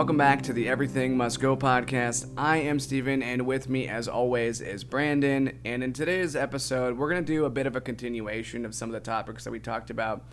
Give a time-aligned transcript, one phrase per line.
[0.00, 2.26] Welcome back to the Everything Must Go podcast.
[2.34, 5.60] I am Steven and with me as always is Brandon.
[5.62, 8.88] And in today's episode, we're going to do a bit of a continuation of some
[8.88, 10.24] of the topics that we talked about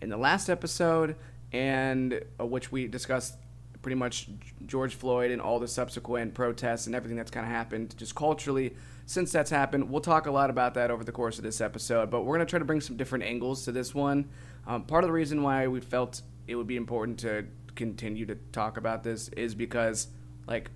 [0.00, 1.14] in the last episode
[1.52, 3.36] and uh, which we discussed
[3.80, 4.28] pretty much
[4.66, 8.74] George Floyd and all the subsequent protests and everything that's kind of happened just culturally
[9.06, 9.88] since that's happened.
[9.88, 12.46] We'll talk a lot about that over the course of this episode, but we're going
[12.46, 14.28] to try to bring some different angles to this one.
[14.66, 17.46] Um, part of the reason why we felt it would be important to
[17.82, 20.06] continue to talk about this is because
[20.46, 20.70] like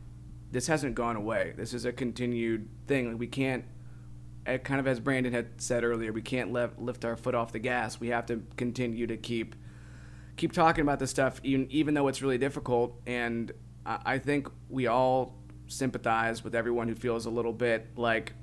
[0.51, 1.55] this hasn't gone away.
[1.57, 3.11] This is a continued thing.
[3.11, 3.65] Like, we can't
[4.45, 7.53] uh, kind of as Brandon had said earlier, we can't left, lift our foot off
[7.53, 8.01] the gas.
[8.01, 9.55] We have to continue to keep
[10.37, 13.53] keep talking about this stuff even even though it's really difficult and
[13.87, 15.35] I, I think we all
[15.69, 18.35] sympathize with everyone who feels a little bit like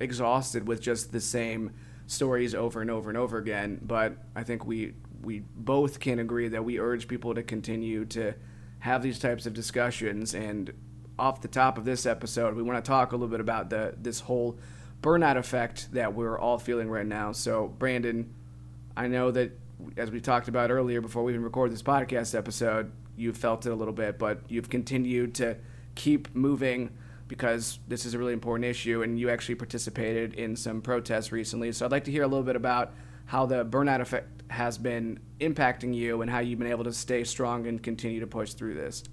[0.00, 1.72] exhausted with just the same
[2.06, 3.78] stories over and over and over again.
[3.82, 8.34] But I think we we both can agree that we urge people to continue to
[8.80, 10.34] have these types of discussions.
[10.34, 10.72] And
[11.18, 13.94] off the top of this episode, we want to talk a little bit about the
[14.00, 14.58] this whole
[15.02, 17.32] burnout effect that we're all feeling right now.
[17.32, 18.32] So, Brandon,
[18.96, 19.58] I know that
[19.96, 23.70] as we talked about earlier before we even recorded this podcast episode, you felt it
[23.70, 25.56] a little bit, but you've continued to
[25.94, 26.90] keep moving
[27.26, 31.70] because this is a really important issue and you actually participated in some protests recently.
[31.72, 32.94] So I'd like to hear a little bit about
[33.26, 37.24] how the burnout effect has been impacting you and how you've been able to stay
[37.24, 39.04] strong and continue to push through this.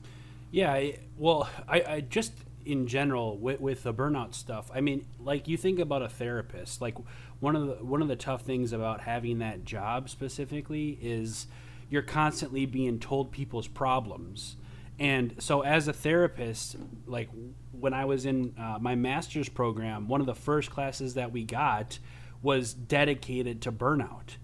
[0.51, 2.33] Yeah, well, I, I just
[2.65, 4.71] in general with, with the burnout stuff.
[4.73, 6.81] I mean, like you think about a therapist.
[6.81, 6.95] Like
[7.39, 11.47] one of the one of the tough things about having that job specifically is
[11.89, 14.55] you're constantly being told people's problems.
[14.97, 17.29] And so, as a therapist, like
[17.71, 21.43] when I was in uh, my master's program, one of the first classes that we
[21.43, 21.99] got
[22.41, 24.37] was dedicated to burnout.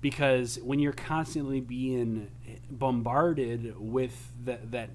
[0.00, 2.30] Because when you're constantly being
[2.70, 4.90] bombarded with that, that,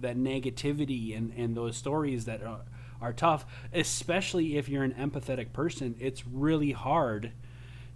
[0.00, 2.62] that negativity and, and those stories that are,
[3.00, 7.32] are tough, especially if you're an empathetic person, it's really hard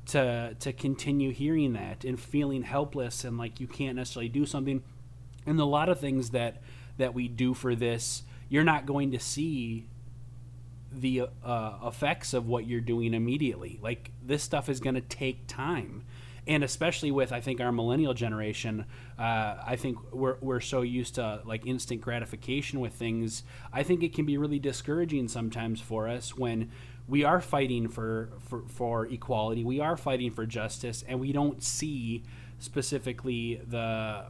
[0.07, 4.83] to to continue hearing that and feeling helpless and like you can't necessarily do something.
[5.47, 6.63] And a lot of things that
[6.99, 9.89] that we do for this, you're not going to see
[10.93, 13.81] the uh, effects of what you're doing immediately.
[13.83, 16.05] Like this stuff is going to take time.
[16.47, 18.85] And especially with, I think, our millennial generation,
[19.19, 23.45] uh, I think we're, we're so used to like instant gratification with things.
[23.73, 26.71] I think it can be really discouraging sometimes for us when
[27.09, 31.63] we are fighting for, for, for equality, we are fighting for justice, and we don't
[31.63, 32.23] see
[32.59, 34.27] specifically the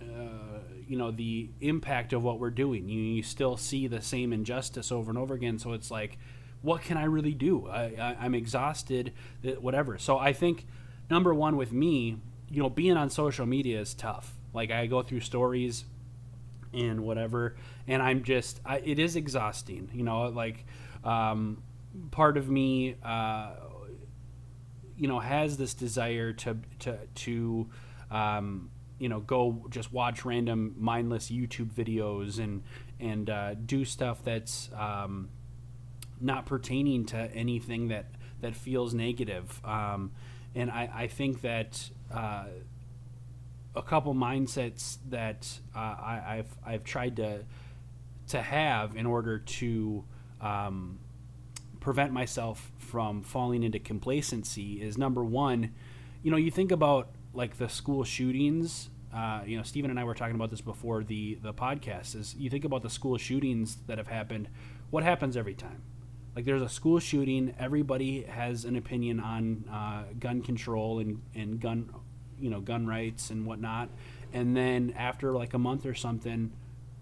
[0.00, 2.88] uh, you know the impact of what we're doing.
[2.88, 5.58] You, you still see the same injustice over and over again.
[5.58, 6.18] So it's like,
[6.62, 7.68] what can I really do?
[7.68, 9.12] I, I, am exhausted,
[9.60, 9.98] whatever.
[9.98, 10.66] So I think
[11.10, 12.18] number one with me,
[12.50, 14.34] you know, being on social media is tough.
[14.52, 15.84] Like I go through stories
[16.72, 19.90] and whatever, and I'm just, I, it is exhausting.
[19.94, 20.64] You know, like
[21.04, 21.62] um,
[22.10, 23.50] part of me, uh,
[24.96, 27.68] you know, has this desire to to to
[28.10, 32.62] um, you know go just watch random mindless YouTube videos and
[32.98, 35.28] and uh, do stuff that's um,
[36.20, 38.06] not pertaining to anything that
[38.40, 39.60] that feels negative.
[39.64, 40.12] Um,
[40.54, 42.46] and I, I think that uh,
[43.74, 47.44] a couple mindsets that uh, I, have I've tried to
[48.28, 50.04] to have in order to
[50.40, 50.98] um,
[51.80, 55.72] prevent myself from falling into complacency is number one,
[56.22, 58.90] you know, you think about like the school shootings.
[59.14, 62.14] Uh, you know, Stephen and I were talking about this before the the podcast.
[62.14, 64.48] Is you think about the school shootings that have happened.
[64.90, 65.82] What happens every time?
[66.38, 67.52] Like there's a school shooting.
[67.58, 71.92] Everybody has an opinion on uh, gun control and and gun,
[72.38, 73.88] you know, gun rights and whatnot.
[74.32, 76.52] And then after like a month or something,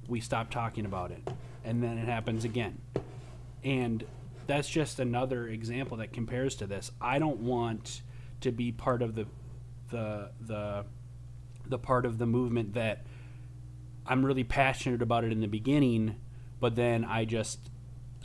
[0.09, 1.21] we stop talking about it,
[1.67, 2.79] and then it happens again.
[3.63, 4.07] And
[4.47, 6.91] that's just another example that compares to this.
[6.99, 8.01] I don't want
[8.41, 9.27] to be part of the
[9.91, 10.87] the the
[11.67, 13.05] the part of the movement that
[14.07, 16.17] I'm really passionate about it in the beginning,
[16.59, 17.59] but then I just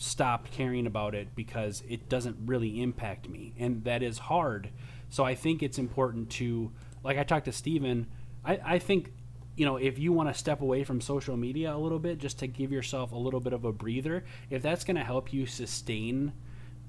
[0.02, 4.70] stopped caring about it because it doesn't really impact me, and that is hard.
[5.10, 6.72] So I think it's important to,
[7.04, 8.08] like I talked to Steven,
[8.44, 9.12] I, I think,
[9.56, 12.40] you know, if you want to step away from social media a little bit just
[12.40, 15.46] to give yourself a little bit of a breather, if that's going to help you
[15.46, 16.34] sustain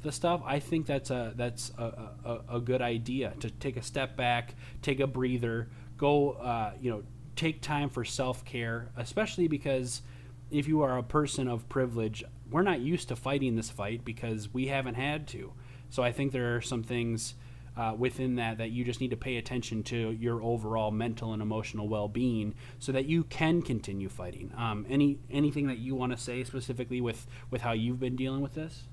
[0.03, 1.85] the stuff, I think that's a that's a,
[2.25, 6.91] a, a, good idea to take a step back, take a breather, go uh, you
[6.91, 7.03] know
[7.37, 10.03] take time for self care, especially because
[10.51, 14.53] if you are a person of privilege, we're not used to fighting this fight because
[14.53, 15.53] we haven't had to.
[15.91, 17.35] So I think there are some things
[17.77, 21.41] uh, within that that you just need to pay attention to your overall mental and
[21.41, 24.53] emotional well-being so that you can continue fighting.
[24.57, 28.41] Um, any anything that you want to say specifically with with how you've been dealing
[28.41, 28.85] with this?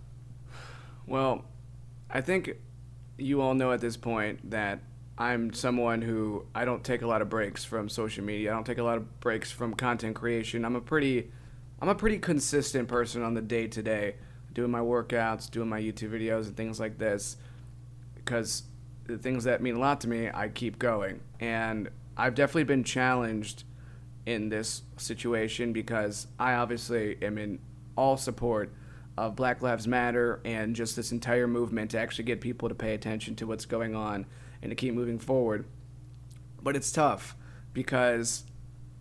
[1.05, 1.45] Well,
[2.09, 2.55] I think
[3.17, 4.79] you all know at this point that
[5.17, 8.51] I'm someone who I don't take a lot of breaks from social media.
[8.51, 10.63] I don't take a lot of breaks from content creation.
[10.63, 11.31] I'm a pretty
[11.81, 14.15] I'm a pretty consistent person on the day to day,
[14.53, 17.37] doing my workouts, doing my YouTube videos and things like this
[18.15, 18.63] because
[19.05, 21.21] the things that mean a lot to me, I keep going.
[21.39, 23.63] And I've definitely been challenged
[24.25, 27.59] in this situation because I obviously am in
[27.95, 28.73] all support
[29.17, 32.93] of Black Lives Matter and just this entire movement to actually get people to pay
[32.93, 34.25] attention to what's going on
[34.61, 35.65] and to keep moving forward.
[36.61, 37.35] But it's tough
[37.73, 38.43] because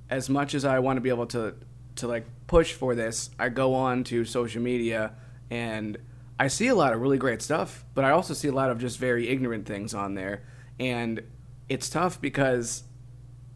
[0.08, 1.54] as much as I want to be able to
[1.96, 5.12] to like push for this, I go on to social media
[5.50, 5.96] and
[6.40, 8.78] I see a lot of really great stuff, but I also see a lot of
[8.78, 10.42] just very ignorant things on there.
[10.80, 11.22] And
[11.68, 12.82] it's tough because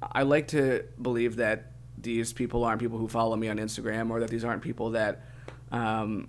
[0.00, 4.20] I like to believe that these people aren't people who follow me on Instagram or
[4.20, 5.24] that these aren't people that
[5.70, 6.28] um,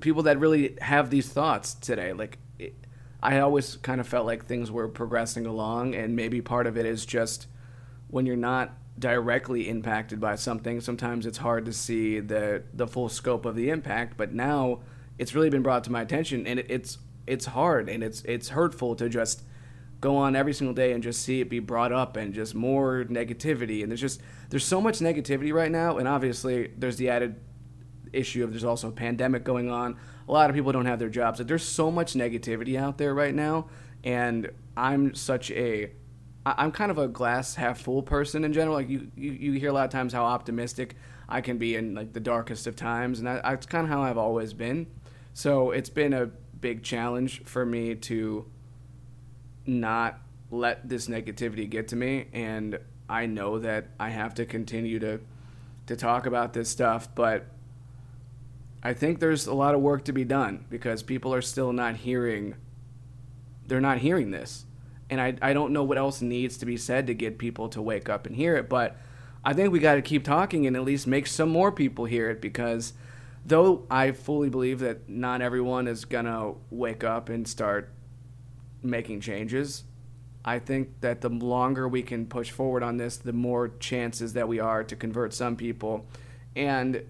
[0.00, 2.12] people that really have these thoughts today.
[2.12, 2.74] Like it,
[3.22, 6.86] I always kind of felt like things were progressing along, and maybe part of it
[6.86, 7.46] is just
[8.08, 10.80] when you're not directly impacted by something.
[10.80, 14.16] Sometimes it's hard to see the the full scope of the impact.
[14.16, 14.80] But now
[15.18, 18.50] it's really been brought to my attention, and it, it's it's hard and it's it's
[18.50, 19.42] hurtful to just
[20.00, 23.04] go on every single day and just see it be brought up and just more
[23.04, 27.40] negativity and there's just there's so much negativity right now and obviously there's the added
[28.12, 29.96] issue of there's also a pandemic going on
[30.28, 33.34] a lot of people don't have their jobs there's so much negativity out there right
[33.34, 33.66] now
[34.02, 35.92] and i'm such a
[36.44, 39.70] i'm kind of a glass half full person in general like you, you you hear
[39.70, 40.96] a lot of times how optimistic
[41.28, 44.02] i can be in like the darkest of times and that, that's kind of how
[44.02, 44.86] i've always been
[45.34, 46.26] so it's been a
[46.60, 48.44] big challenge for me to
[49.66, 52.78] not let this negativity get to me and
[53.12, 55.20] I know that I have to continue to
[55.84, 57.44] to talk about this stuff, but
[58.82, 61.96] I think there's a lot of work to be done because people are still not
[61.96, 62.54] hearing
[63.66, 64.64] they're not hearing this.
[65.12, 67.82] And I, I don't know what else needs to be said to get people to
[67.82, 68.96] wake up and hear it, but
[69.44, 72.30] I think we got to keep talking and at least make some more people hear
[72.30, 72.94] it because
[73.44, 77.90] though I fully believe that not everyone is gonna wake up and start
[78.82, 79.84] making changes,
[80.46, 84.48] I think that the longer we can push forward on this, the more chances that
[84.48, 86.06] we are to convert some people.
[86.56, 87.02] And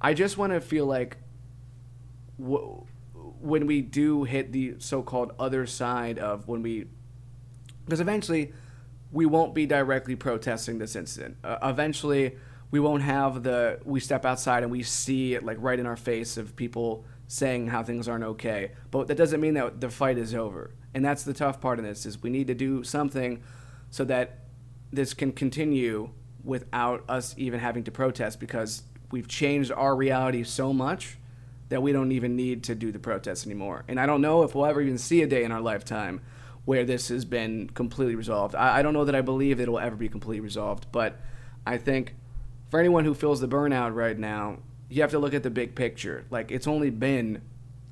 [0.00, 1.16] I just want to feel like
[2.38, 2.86] w-
[3.42, 6.86] when we do hit the so-called other side of when we,
[7.84, 8.52] because eventually
[9.10, 11.36] we won't be directly protesting this incident.
[11.42, 12.36] Uh, eventually
[12.70, 15.96] we won't have the we step outside and we see it like right in our
[15.96, 18.72] face of people saying how things aren't okay.
[18.90, 20.70] But that doesn't mean that the fight is over.
[20.94, 23.42] And that's the tough part of this is we need to do something
[23.90, 24.40] so that
[24.92, 26.10] this can continue
[26.44, 31.18] without us even having to protest because we've changed our reality so much
[31.72, 33.82] that we don't even need to do the protests anymore.
[33.88, 36.20] And I don't know if we'll ever even see a day in our lifetime
[36.66, 38.54] where this has been completely resolved.
[38.54, 41.18] I, I don't know that I believe it will ever be completely resolved, but
[41.66, 42.14] I think
[42.70, 44.58] for anyone who feels the burnout right now,
[44.90, 46.26] you have to look at the big picture.
[46.28, 47.40] Like it's only been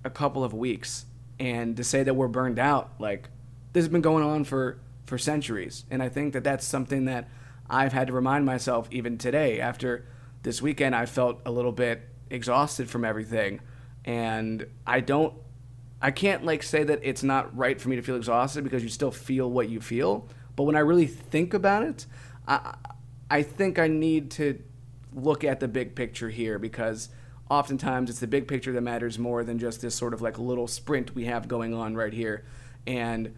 [0.05, 1.07] a couple of weeks,
[1.39, 3.31] and to say that we're burned out, like
[3.73, 5.87] this has been going on for for centuries.
[5.91, 7.31] And I think that that's something that
[7.71, 9.59] I've had to remind myself even today.
[9.59, 10.05] After
[10.43, 13.61] this weekend, I felt a little bit exhausted from everything,
[14.05, 15.35] and I don't.
[16.03, 18.89] I can't like say that it's not right for me to feel exhausted because you
[18.89, 20.27] still feel what you feel.
[20.57, 22.07] But when I really think about it,
[22.49, 22.75] I
[23.31, 24.63] I think I need to
[25.13, 27.09] look at the big picture here because
[27.51, 30.69] oftentimes it's the big picture that matters more than just this sort of like little
[30.69, 32.45] sprint we have going on right here.
[32.87, 33.35] And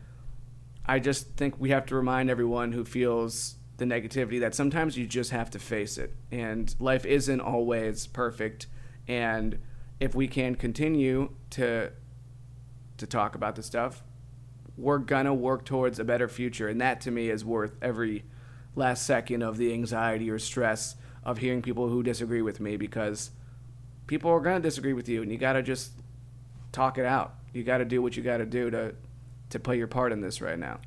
[0.87, 5.07] I just think we have to remind everyone who feels the negativity that sometimes you
[5.07, 6.15] just have to face it.
[6.31, 8.67] And life isn't always perfect.
[9.09, 9.59] And
[10.03, 11.89] if we can continue to
[12.97, 14.03] to talk about this stuff,
[14.77, 16.69] we're gonna work towards a better future.
[16.69, 18.25] And that to me is worth every
[18.75, 23.31] last second of the anxiety or stress of hearing people who disagree with me because
[24.09, 25.93] people are to disagree with you and you got to just
[26.73, 27.37] talk it out.
[27.53, 28.97] You got to do what you got to do to
[29.51, 30.81] to play your part in this right now.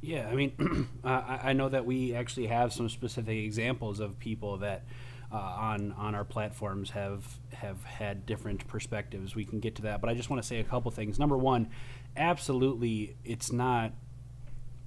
[0.00, 4.56] Yeah, I mean, I, I know that we actually have some specific examples of people
[4.58, 4.84] that
[5.30, 9.34] uh, on on our platforms have have had different perspectives.
[9.34, 11.18] We can get to that, but I just want to say a couple things.
[11.18, 11.70] Number one,
[12.16, 13.92] absolutely, it's not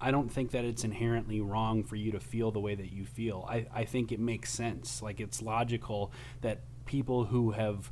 [0.02, 3.06] I don't think that it's inherently wrong for you to feel the way that you
[3.06, 3.46] feel.
[3.48, 5.02] I, I think it makes sense.
[5.02, 7.92] Like it's logical that people who have,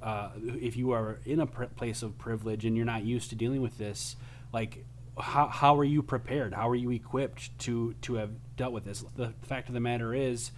[0.00, 3.36] uh, if you are in a pr- place of privilege and you're not used to
[3.36, 4.14] dealing with this,
[4.52, 4.84] like
[5.18, 9.04] how, how are you prepared how are you equipped to to have dealt with this
[9.16, 10.52] the fact of the matter is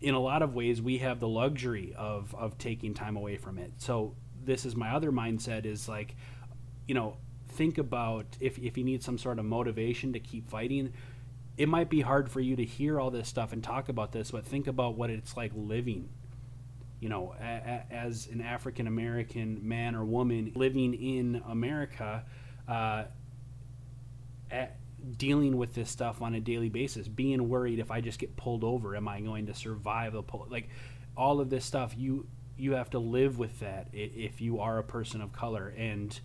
[0.00, 3.58] in a lot of ways we have the luxury of of taking time away from
[3.58, 3.72] it.
[3.78, 4.14] So
[4.46, 6.14] this is my other mindset is like
[6.86, 7.16] you know
[7.48, 10.92] think about if, if you need some sort of motivation to keep fighting
[11.56, 14.30] it might be hard for you to hear all this stuff and talk about this
[14.30, 16.08] but think about what it's like living
[17.00, 22.24] you know a, a, as an african american man or woman living in america
[22.68, 23.04] uh,
[24.50, 24.76] at,
[25.16, 28.64] dealing with this stuff on a daily basis, being worried if I just get pulled
[28.64, 30.46] over, am I going to survive the pull?
[30.50, 30.68] Like
[31.16, 32.26] all of this stuff, you
[32.58, 36.18] you have to live with that if you are a person of color, and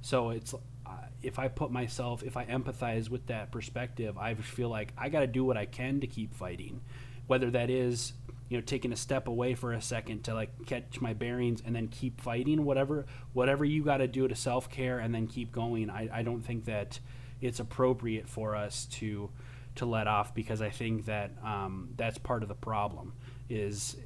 [0.00, 0.90] so it's uh,
[1.22, 5.20] if I put myself, if I empathize with that perspective, I feel like I got
[5.20, 6.80] to do what I can to keep fighting,
[7.26, 8.14] whether that is
[8.48, 11.74] you know taking a step away for a second to like catch my bearings and
[11.74, 15.88] then keep fighting whatever whatever you got to do to self-care and then keep going
[15.88, 17.00] I, I don't think that
[17.44, 19.30] it's appropriate for us to
[19.76, 23.12] to let off because I think that um, that's part of the problem.
[23.50, 23.96] Is,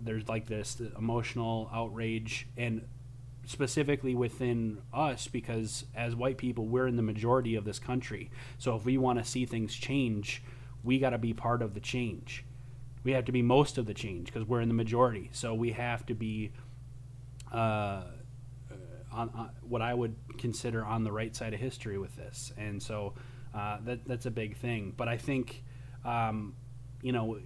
[0.00, 2.86] there's like this emotional outrage and
[3.46, 8.30] specifically within us because as white people we're in the majority of this country.
[8.58, 10.42] So if we want to see things change,
[10.84, 12.44] we got to be part of the change.
[13.02, 15.30] We have to be most of the change because we're in the majority.
[15.32, 16.52] So we have to be.
[17.50, 18.04] Uh,
[19.14, 23.14] on, what I would consider on the right side of history with this, and so
[23.54, 24.92] uh, that that's a big thing.
[24.96, 25.64] But I think,
[26.04, 26.54] um,
[27.02, 27.38] you know,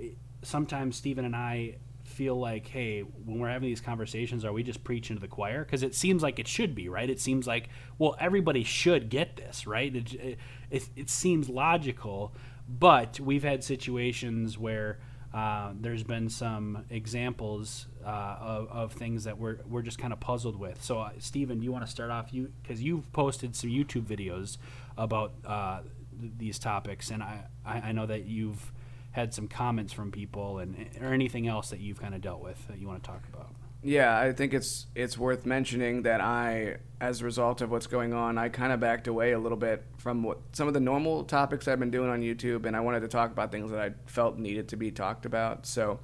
[0.42, 4.82] sometimes Stephen and I feel like, hey, when we're having these conversations, are we just
[4.82, 5.64] preaching to the choir?
[5.64, 7.08] Because it seems like it should be, right?
[7.08, 9.94] It seems like, well, everybody should get this, right?
[9.94, 10.38] It,
[10.70, 12.34] it, it seems logical,
[12.68, 14.98] but we've had situations where
[15.32, 20.58] uh, there's been some examples of, of, things that we're, we're just kind of puzzled
[20.58, 20.82] with.
[20.82, 22.32] So, uh, Stephen, do you want to start off?
[22.32, 24.56] You because you've posted some YouTube videos
[24.96, 25.80] about uh,
[26.20, 28.72] th- these topics, and I, I, I know that you've
[29.12, 32.66] had some comments from people, and or anything else that you've kind of dealt with
[32.68, 33.50] that you want to talk about.
[33.82, 38.12] Yeah, I think it's it's worth mentioning that I, as a result of what's going
[38.12, 41.22] on, I kind of backed away a little bit from what some of the normal
[41.24, 43.92] topics I've been doing on YouTube, and I wanted to talk about things that I
[44.06, 45.64] felt needed to be talked about.
[45.64, 46.00] So,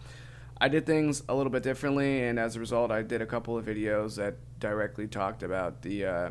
[0.61, 3.59] I did things a little bit differently, and as a result, I did a couple
[3.59, 6.31] of videos that directly talked about the uh,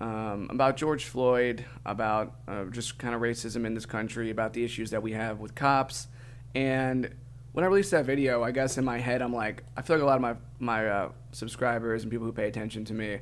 [0.00, 4.64] um, about George Floyd, about uh, just kind of racism in this country, about the
[4.64, 6.08] issues that we have with cops,
[6.54, 7.14] and
[7.54, 10.02] when I released that video, I guess in my head I'm like, I feel like
[10.02, 13.20] a lot of my my uh, subscribers and people who pay attention to me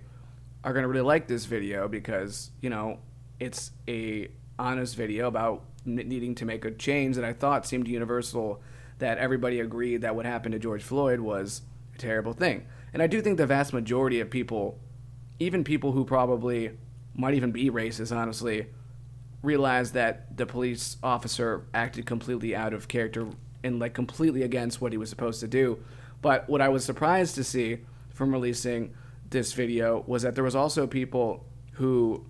[0.64, 2.98] are gonna really like this video because you know
[3.38, 4.28] it's a
[4.58, 8.62] honest video about needing to make a change that I thought seemed universal.
[9.02, 11.62] That everybody agreed that what happened to George Floyd was
[11.96, 14.78] a terrible thing, and I do think the vast majority of people,
[15.40, 16.70] even people who probably
[17.12, 18.68] might even be racist, honestly,
[19.42, 23.26] realize that the police officer acted completely out of character
[23.64, 25.82] and like completely against what he was supposed to do.
[26.20, 27.78] But what I was surprised to see
[28.10, 28.94] from releasing
[29.30, 32.24] this video was that there was also people who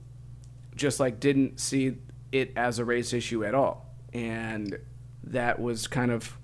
[0.75, 1.99] just like didn't see
[2.33, 3.95] it as a race issue at all.
[4.15, 4.79] And
[5.25, 6.39] that was kind of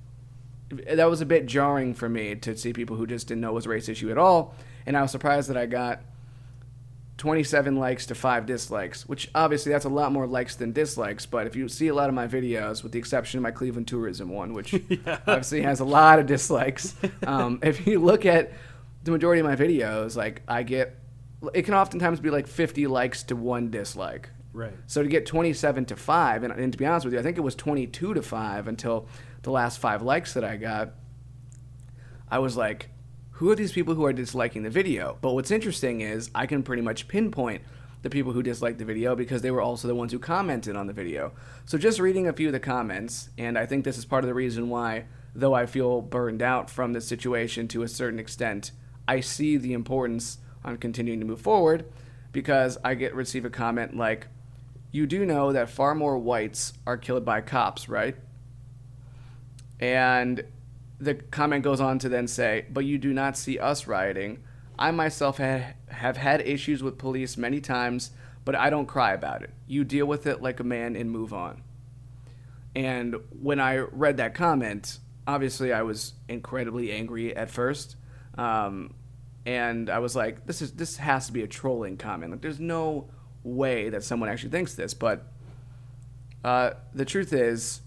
[0.71, 3.55] that was a bit jarring for me to see people who just didn't know it
[3.55, 4.55] was a race issue at all.
[4.87, 6.03] And I was surprised that I got
[7.19, 11.27] 27 likes to 5 dislikes, which obviously that's a lot more likes than dislikes.
[11.27, 13.89] But if you see a lot of my videos, with the exception of my Cleveland
[13.89, 15.19] tourism one, which yeah.
[15.27, 16.95] obviously has a lot of dislikes,
[17.27, 18.53] um, if you look at
[19.05, 20.97] the majority of my videos, like I get,
[21.55, 24.31] it can oftentimes be like 50 likes to one dislike.
[24.53, 24.73] Right.
[24.87, 27.37] So to get 27 to 5, and, and to be honest with you, I think
[27.37, 29.07] it was 22 to 5 until
[29.43, 30.95] the last five likes that I got,
[32.31, 32.91] I was like,
[33.33, 35.17] who are these people who are disliking the video?
[35.21, 37.63] But what's interesting is I can pretty much pinpoint
[38.03, 40.87] the people who disliked the video because they were also the ones who commented on
[40.87, 41.33] the video.
[41.65, 44.29] So just reading a few of the comments, and I think this is part of
[44.29, 48.73] the reason why, though I feel burned out from this situation to a certain extent,
[49.07, 51.87] I see the importance on continuing to move forward
[52.33, 54.27] because I get receive a comment like,
[54.91, 58.17] "You do know that far more whites are killed by cops, right?"
[59.81, 60.45] And
[60.99, 64.43] the comment goes on to then say, but you do not see us rioting.
[64.79, 68.11] I myself ha- have had issues with police many times,
[68.45, 69.51] but I don't cry about it.
[69.67, 71.63] You deal with it like a man and move on.
[72.75, 77.97] And when I read that comment, obviously I was incredibly angry at first.
[78.37, 78.95] Um,
[79.45, 82.33] and I was like, this is this has to be a trolling comment.
[82.33, 83.09] Like, there's no
[83.43, 84.95] way that someone actually thinks this.
[84.95, 85.27] But
[86.45, 87.81] uh, the truth is,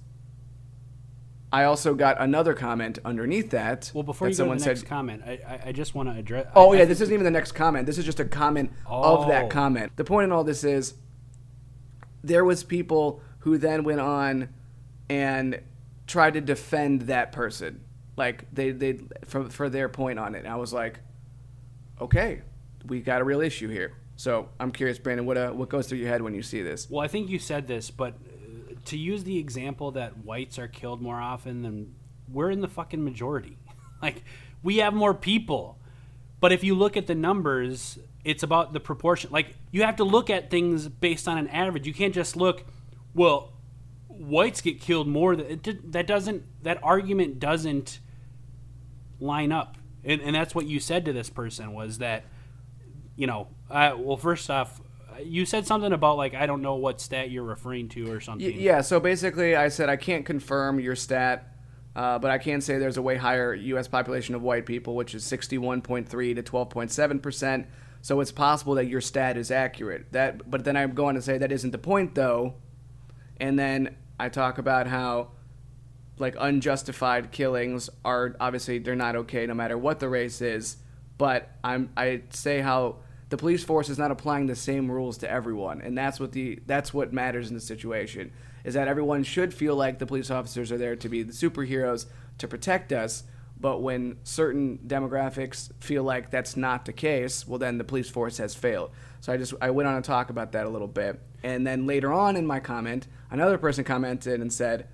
[1.53, 3.91] I also got another comment underneath that.
[3.93, 6.08] Well, before that you go to the next said, comment, I, I, I just want
[6.10, 6.48] to address.
[6.55, 7.86] "Oh I, yeah, I this isn't even the next comment.
[7.86, 9.48] This is just a comment of that Oh.
[9.50, 10.93] comment." The point in all this is,
[12.24, 14.50] there was people who then went on
[15.10, 15.62] and
[16.08, 17.81] tried to defend that person,
[18.15, 20.39] like they they for for their point on it.
[20.39, 21.00] And I was like,
[22.00, 22.41] okay,
[22.86, 23.93] we got a real issue here.
[24.15, 26.89] So I'm curious, Brandon, what uh, what goes through your head when you see this?
[26.89, 28.13] Well, I think you said this, but
[28.85, 31.95] to use the example that whites are killed more often than
[32.31, 33.57] we're in the fucking majority.
[34.01, 34.23] like
[34.63, 35.77] we have more people.
[36.39, 39.31] But if you look at the numbers, it's about the proportion.
[39.31, 41.85] Like you have to look at things based on an average.
[41.85, 42.65] You can't just look,
[43.13, 43.53] well,
[44.07, 45.35] whites get killed more.
[45.35, 48.00] That doesn't that argument doesn't
[49.19, 49.77] line up.
[50.03, 52.23] And, and that's what you said to this person was that
[53.15, 54.80] you know, uh, well, first off,
[55.24, 58.60] you said something about like I don't know what stat you're referring to or something.
[58.60, 61.56] Yeah, so basically, I said I can't confirm your stat,
[61.96, 63.88] uh, but I can say there's a way higher U.S.
[63.88, 67.68] population of white people, which is 61.3 to 12.7 percent.
[68.01, 70.12] So it's possible that your stat is accurate.
[70.12, 72.56] That, but then I'm going to say that isn't the point, though.
[73.39, 75.30] And then I talk about how,
[76.18, 80.77] like, unjustified killings are obviously they're not okay no matter what the race is.
[81.18, 82.98] But I'm I say how
[83.31, 86.59] the police force is not applying the same rules to everyone, and that's what the
[86.65, 88.31] that's what matters in the situation
[88.65, 92.05] is that everyone should feel like the police officers are there to be the superheroes
[92.38, 93.23] to protect us.
[93.59, 98.38] But when certain demographics feel like that's not the case, well, then the police force
[98.38, 98.91] has failed.
[99.21, 101.88] So I just I went on to talk about that a little bit, and then
[101.88, 104.89] later on in my comment, another person commented and said,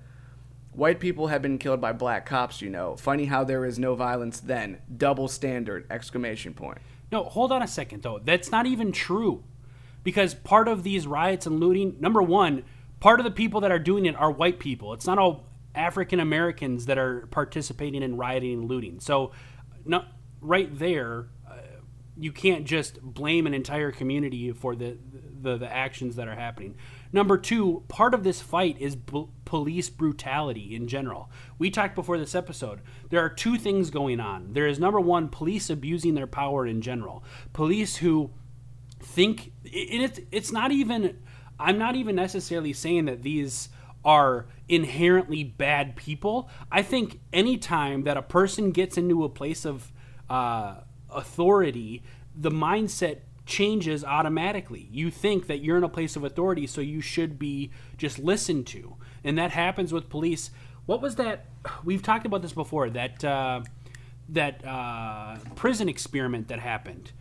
[0.70, 2.94] White people have been killed by black cops, you know.
[2.94, 4.78] Funny how there is no violence then.
[4.96, 5.88] Double standard!
[5.90, 6.78] Exclamation point.
[7.10, 8.20] No, hold on a second though.
[8.22, 9.44] That's not even true.
[10.04, 12.64] Because part of these riots and looting, number one,
[13.00, 14.92] part of the people that are doing it are white people.
[14.92, 19.00] It's not all African Americans that are participating in rioting and looting.
[19.00, 19.32] So,
[19.84, 20.04] no,
[20.40, 21.54] right there, uh,
[22.16, 24.96] you can't just blame an entire community for the,
[25.40, 26.76] the the actions that are happening.
[27.12, 31.30] Number two, part of this fight is b- police brutality in general.
[31.58, 32.80] We talked before this episode.
[33.10, 34.52] There are two things going on.
[34.52, 37.24] There is number one, police abusing their power in general.
[37.52, 38.30] Police who
[39.00, 41.16] think it's it's not even
[41.58, 43.68] I'm not even necessarily saying that these
[44.04, 46.48] are inherently bad people.
[46.70, 49.92] I think anytime that a person gets into a place of
[50.30, 50.76] uh,
[51.10, 52.02] authority,
[52.34, 54.88] the mindset changes automatically.
[54.92, 58.68] You think that you're in a place of authority, so you should be just listened
[58.68, 60.50] to, and that happens with police.
[60.86, 61.46] What was that?
[61.84, 62.90] We've talked about this before.
[62.90, 63.62] That uh,
[64.28, 67.12] that uh, prison experiment that happened.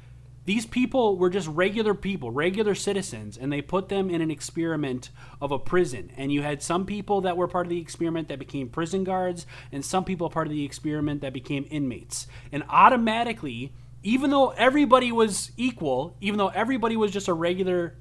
[0.46, 5.10] These people were just regular people, regular citizens, and they put them in an experiment
[5.42, 6.10] of a prison.
[6.16, 9.46] And you had some people that were part of the experiment that became prison guards,
[9.74, 12.28] and some people part of the experiment that became inmates.
[12.50, 17.96] And automatically, even though everybody was equal, even though everybody was just a regular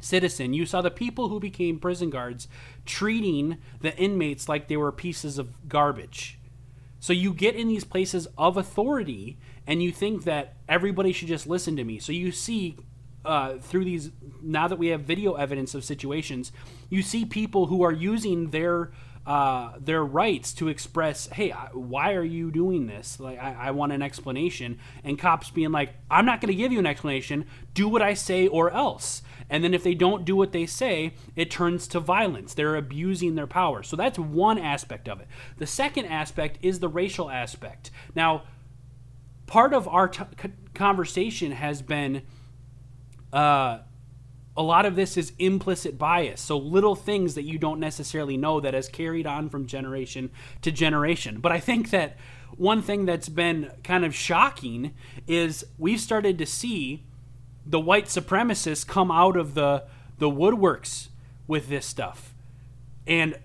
[0.00, 2.48] citizen, you saw the people who became prison guards
[2.84, 6.38] treating the inmates like they were pieces of garbage.
[6.98, 11.46] So you get in these places of authority and you think that everybody should just
[11.46, 11.98] listen to me.
[11.98, 12.76] So you see
[13.24, 14.10] uh, through these,
[14.42, 16.52] now that we have video evidence of situations,
[16.88, 18.92] you see people who are using their
[19.26, 23.20] uh, their rights to express, hey, why are you doing this?
[23.20, 24.78] Like, I, I want an explanation.
[25.04, 27.44] And cops being like, I'm not going to give you an explanation.
[27.74, 29.22] Do what I say or else.
[29.50, 32.54] And then if they don't do what they say, it turns to violence.
[32.54, 33.82] They're abusing their power.
[33.82, 35.28] So that's one aspect of it.
[35.58, 37.90] The second aspect is the racial aspect.
[38.14, 38.44] Now,
[39.46, 40.24] part of our t-
[40.74, 42.22] conversation has been
[43.32, 43.80] uh,
[44.60, 46.38] a lot of this is implicit bias.
[46.38, 50.70] So little things that you don't necessarily know that has carried on from generation to
[50.70, 51.40] generation.
[51.40, 52.18] But I think that
[52.58, 54.92] one thing that's been kind of shocking
[55.26, 57.04] is we've started to see
[57.64, 59.84] the white supremacists come out of the
[60.18, 61.08] the woodworks
[61.46, 62.34] with this stuff.
[63.06, 63.38] And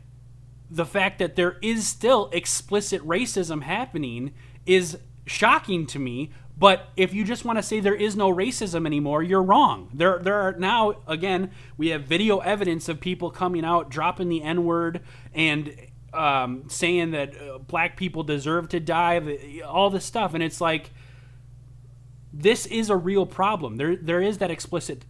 [0.69, 4.33] the fact that there is still explicit racism happening
[4.65, 6.31] is shocking to me.
[6.57, 9.89] But if you just want to say there is no racism anymore, you're wrong.
[9.93, 14.41] There, there are now again we have video evidence of people coming out dropping the
[14.41, 15.01] N word
[15.33, 15.75] and
[16.13, 20.91] um, saying that uh, black people deserve to die, all this stuff, and it's like
[22.31, 23.77] this is a real problem.
[23.77, 25.05] There, there is that explicit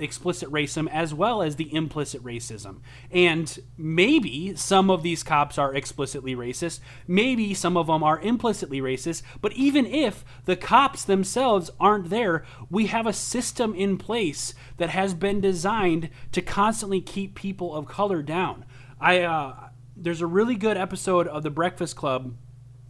[0.00, 2.80] explicit racism as well as the implicit racism.
[3.10, 8.80] And maybe some of these cops are explicitly racist, maybe some of them are implicitly
[8.80, 14.54] racist, but even if the cops themselves aren't there, we have a system in place
[14.76, 18.64] that has been designed to constantly keep people of color down.
[19.00, 22.34] I uh there's a really good episode of The Breakfast Club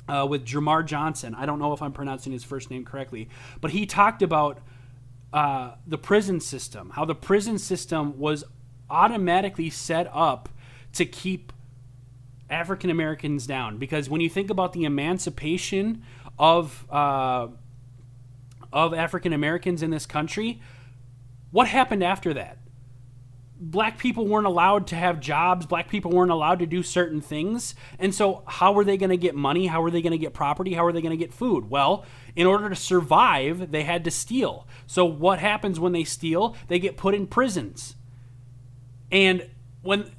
[0.09, 1.35] uh, with Jamar Johnson.
[1.35, 3.29] I don't know if I'm pronouncing his first name correctly,
[3.61, 4.59] but he talked about
[5.33, 8.45] uh, the prison system, how the prison system was
[8.88, 10.49] automatically set up
[10.93, 11.53] to keep
[12.49, 13.79] African Americans down.
[13.79, 16.03] Because when you think about the emancipation
[16.38, 17.49] of uh,
[18.73, 20.61] of African Americans in this country,
[21.51, 22.59] what happened after that?
[23.61, 25.66] black people weren't allowed to have jobs.
[25.66, 27.75] Black people weren't allowed to do certain things.
[27.99, 29.66] And so how were they going to get money?
[29.66, 30.73] How were they going to get property?
[30.73, 31.69] How were they going to get food?
[31.69, 36.57] Well in order to survive they had to steal so what happens when they steal
[36.69, 37.97] they get put in prisons
[39.11, 39.49] and
[39.83, 40.11] when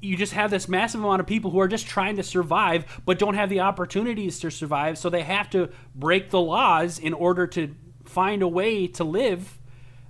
[0.00, 3.18] you just have this massive amount of people who are just trying to survive but
[3.18, 7.46] don't have the opportunities to survive so they have to break the laws in order
[7.46, 9.58] to find a way to live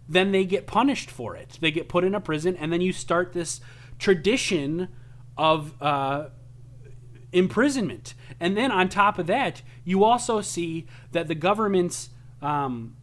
[0.09, 1.59] then they get punished for it.
[1.61, 3.61] They get put in a prison, and then you start this
[3.99, 4.89] tradition
[5.37, 6.29] of uh,
[7.33, 8.15] imprisonment.
[8.41, 12.97] And then on top of that, you also see that the government's um,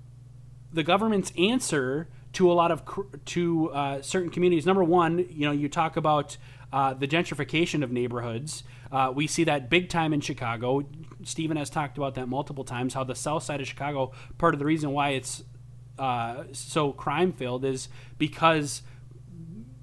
[0.71, 2.83] the government's answer to a lot of
[3.25, 4.65] to uh, certain communities.
[4.65, 6.37] Number one, you know, you talk about
[6.71, 8.63] uh, the gentrification of neighborhoods.
[8.91, 10.83] Uh, we see that big time in Chicago.
[11.23, 12.93] Stephen has talked about that multiple times.
[12.93, 15.43] How the south side of Chicago, part of the reason why it's
[15.97, 18.81] uh, so crime filled is because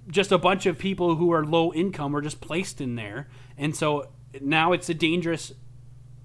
[0.09, 3.75] just a bunch of people who are low income were just placed in there, and
[3.75, 4.09] so
[4.40, 5.53] now it's a dangerous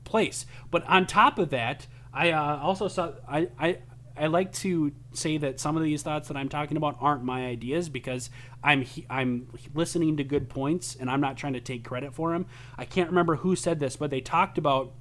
[0.03, 0.45] place.
[0.71, 3.77] But on top of that, I uh, also saw I, I
[4.19, 7.45] I like to say that some of these thoughts that I'm talking about aren't my
[7.45, 8.29] ideas because
[8.63, 12.47] I'm I'm listening to good points and I'm not trying to take credit for them.
[12.77, 14.93] I can't remember who said this, but they talked about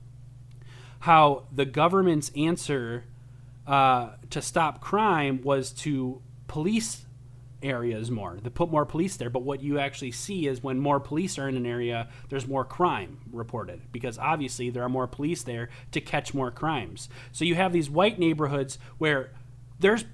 [1.01, 3.05] how the government's answer
[3.67, 7.06] uh, to stop crime was to police
[7.67, 9.31] areas more, They put more police there.
[9.31, 12.65] But what you actually see is when more police are in an area, there's more
[12.65, 17.09] crime reported because obviously there are more police there to catch more crimes.
[17.33, 19.33] So you have these white neighborhoods where
[19.81, 20.05] there's,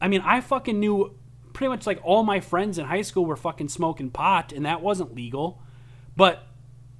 [0.00, 1.14] I mean, I fucking knew
[1.52, 4.82] pretty much like all my friends in high school were fucking smoking pot and that
[4.82, 5.62] wasn't legal.
[6.16, 6.46] But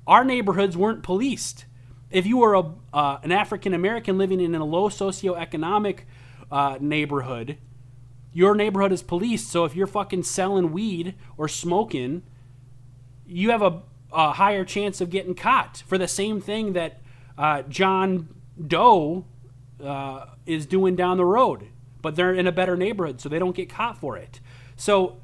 [0.06, 1.64] our neighborhoods weren't policed
[2.10, 6.00] if you were a, uh, an African American living in a low socioeconomic
[6.50, 7.58] uh, neighborhood,
[8.36, 9.50] your neighborhood is policed.
[9.50, 12.22] So if you're fucking selling weed or smoking,
[13.26, 13.80] you have a,
[14.12, 17.00] a higher chance of getting caught for the same thing that
[17.38, 18.28] uh, John
[18.62, 19.24] Doe
[19.82, 21.68] uh, is doing down the road.
[22.02, 24.38] But they're in a better neighborhood, so they don't get caught for it.
[24.76, 25.16] So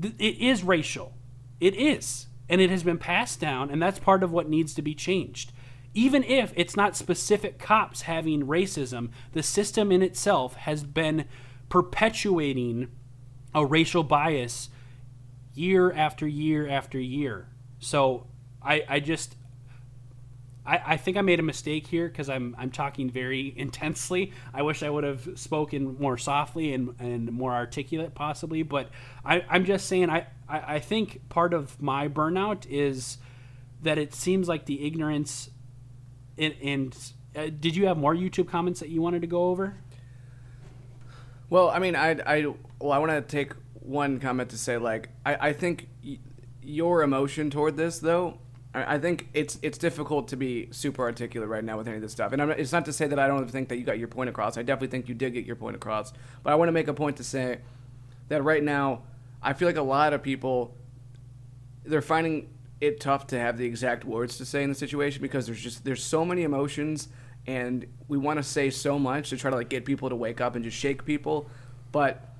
[0.00, 1.12] th- it is racial.
[1.60, 2.26] It is.
[2.48, 5.52] And it has been passed down, and that's part of what needs to be changed
[5.92, 11.24] even if it's not specific cops having racism, the system in itself has been
[11.70, 12.90] perpetuating
[13.54, 14.68] a racial bias
[15.54, 17.48] year after year after year.
[17.78, 18.26] So
[18.62, 19.36] I, I just
[20.66, 24.32] I, I think I made a mistake here because I'm I'm talking very intensely.
[24.52, 28.90] I wish I would have spoken more softly and, and more articulate possibly, but
[29.24, 33.16] I, I'm just saying I, I, I think part of my burnout is
[33.82, 35.50] that it seems like the ignorance
[36.36, 39.76] and, and uh, did you have more YouTube comments that you wanted to go over?
[41.50, 42.46] Well, I mean, I, I,
[42.78, 46.18] well, I want to take one comment to say, like, I, I think y-
[46.62, 48.38] your emotion toward this, though,
[48.72, 52.02] I, I think it's it's difficult to be super articulate right now with any of
[52.02, 52.32] this stuff.
[52.32, 54.30] And I'm, it's not to say that I don't think that you got your point
[54.30, 54.56] across.
[54.56, 56.12] I definitely think you did get your point across.
[56.44, 57.58] But I want to make a point to say
[58.28, 59.02] that right now,
[59.42, 60.76] I feel like a lot of people,
[61.84, 62.48] they're finding
[62.80, 65.84] it tough to have the exact words to say in the situation because there's just
[65.84, 67.08] there's so many emotions
[67.46, 70.40] and we want to say so much to try to like get people to wake
[70.40, 71.48] up and just shake people,
[71.92, 72.34] but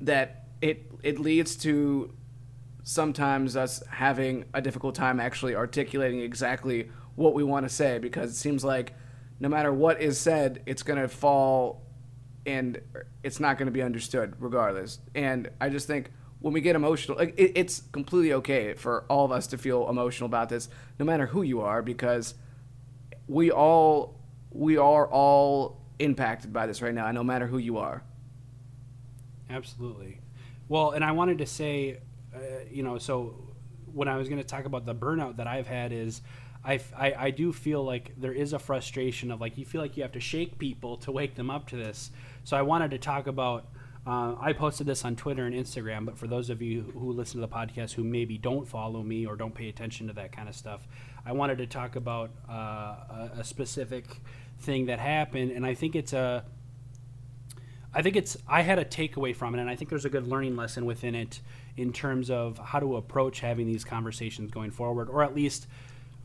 [0.00, 2.12] that it it leads to
[2.82, 8.30] sometimes us having a difficult time actually articulating exactly what we want to say because
[8.30, 8.94] it seems like
[9.40, 11.82] no matter what is said, it's going to fall
[12.46, 12.80] and
[13.22, 15.00] it's not going to be understood regardless.
[15.14, 16.10] And I just think
[16.40, 19.88] when we get emotional, like it, it's completely okay for all of us to feel
[19.88, 22.34] emotional about this, no matter who you are, because
[23.28, 28.02] we all we are all impacted by this right now, no matter who you are.
[29.50, 30.20] Absolutely.
[30.68, 31.98] Well, and I wanted to say,
[32.34, 32.38] uh,
[32.70, 33.34] you know, so
[33.92, 36.22] when I was going to talk about the burnout that I've had is.
[36.64, 39.96] I, I, I, do feel like there is a frustration of like you feel like
[39.96, 42.10] you have to shake people to wake them up to this.
[42.42, 43.68] So I wanted to talk about
[44.06, 47.40] uh, I posted this on Twitter and Instagram, but for those of you who listen
[47.40, 50.48] to the podcast who maybe don't follow me or don't pay attention to that kind
[50.48, 50.86] of stuff,
[51.26, 54.04] I wanted to talk about uh, a, a, specific
[54.60, 56.44] thing that happened, and I think it's a.
[57.92, 58.36] I think it's.
[58.46, 61.16] I had a takeaway from it, and I think there's a good learning lesson within
[61.16, 61.40] it.
[61.76, 65.66] in terms of how to approach having these conversations going forward, or at least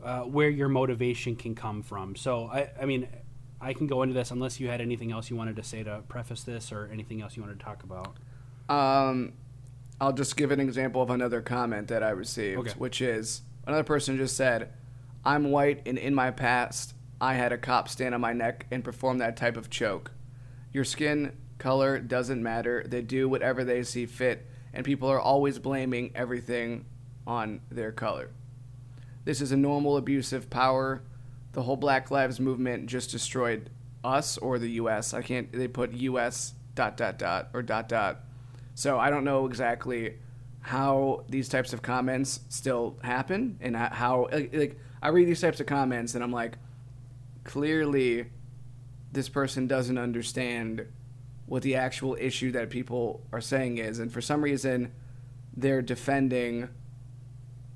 [0.04, 2.14] uh, where your motivation can come from.
[2.14, 3.08] So, I, I mean,
[3.60, 6.02] I can go into this unless you had anything else you wanted to say to
[6.08, 8.16] preface this or anything else you wanted to talk about.
[8.68, 9.32] Um,
[10.00, 12.72] I'll just give an example of another comment that I received, Okay.
[12.78, 14.72] which is another person just said,
[15.24, 18.82] "I'm white, and in my past, I had a cop stand on my neck and
[18.82, 20.10] perform that type of choke.
[20.72, 22.84] Your skin color doesn't matter.
[22.86, 26.86] They do whatever they see fit, and people are always blaming everything
[27.26, 28.30] on their color.
[29.24, 31.02] This is a normal abuse of power.
[31.52, 33.70] The whole Black Lives Movement just destroyed
[34.02, 35.14] us or the U.S.
[35.14, 35.52] I can't.
[35.52, 36.54] They put U.S.
[36.74, 38.20] dot dot dot or dot dot.
[38.74, 40.14] So I don't know exactly
[40.60, 45.66] how these types of comments still happen and how like I read these types of
[45.66, 46.56] comments and I'm like,
[47.44, 48.26] clearly,
[49.12, 50.86] this person doesn't understand
[51.46, 54.92] what the actual issue that people are saying is, and for some reason,
[55.56, 56.68] they're defending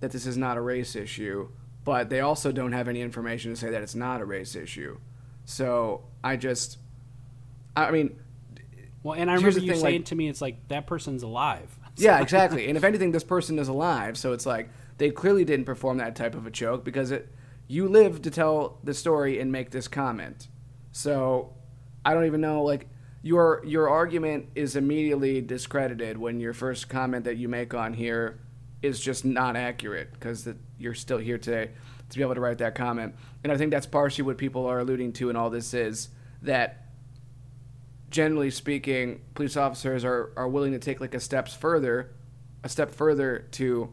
[0.01, 1.49] that this is not a race issue,
[1.85, 4.99] but they also don't have any information to say that it's not a race issue.
[5.45, 6.79] So I just,
[7.77, 8.19] I mean,
[9.03, 11.77] Well, and I remember you thing, saying like- to me, it's like that person's alive.
[11.97, 12.69] yeah, exactly.
[12.69, 16.17] And if anything, this person is alive, so it's like they clearly didn't perform that
[16.17, 17.29] type of a joke because it,
[17.69, 20.49] you live to tell the story and make this comment.
[20.93, 21.55] So
[22.05, 22.89] I don't even know like
[23.23, 28.39] your your argument is immediately discredited when your first comment that you make on here
[28.83, 31.71] is just not accurate because you're still here today
[32.09, 33.15] to be able to write that comment.
[33.43, 36.11] And I think that's partially what people are alluding to in all this is
[36.43, 36.87] that
[38.11, 42.15] generally speaking, police officers are, are willing to take like a steps further,
[42.63, 43.93] a step further to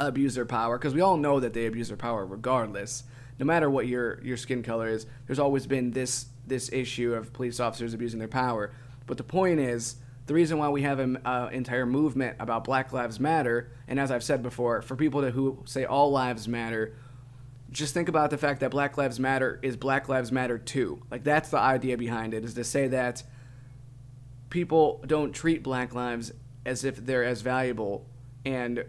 [0.00, 3.04] abuse their power because we all know that they abuse their power regardless.
[3.38, 7.32] No matter what your your skin color is, there's always been this this issue of
[7.32, 8.72] police officers abusing their power.
[9.06, 12.92] But the point is, the reason why we have an uh, entire movement about Black
[12.92, 16.94] Lives Matter, and as I've said before, for people to, who say all lives matter,
[17.70, 21.02] just think about the fact that Black Lives Matter is Black Lives Matter too.
[21.10, 23.22] Like that's the idea behind it is to say that
[24.48, 26.32] people don't treat black lives
[26.64, 28.06] as if they're as valuable
[28.44, 28.84] and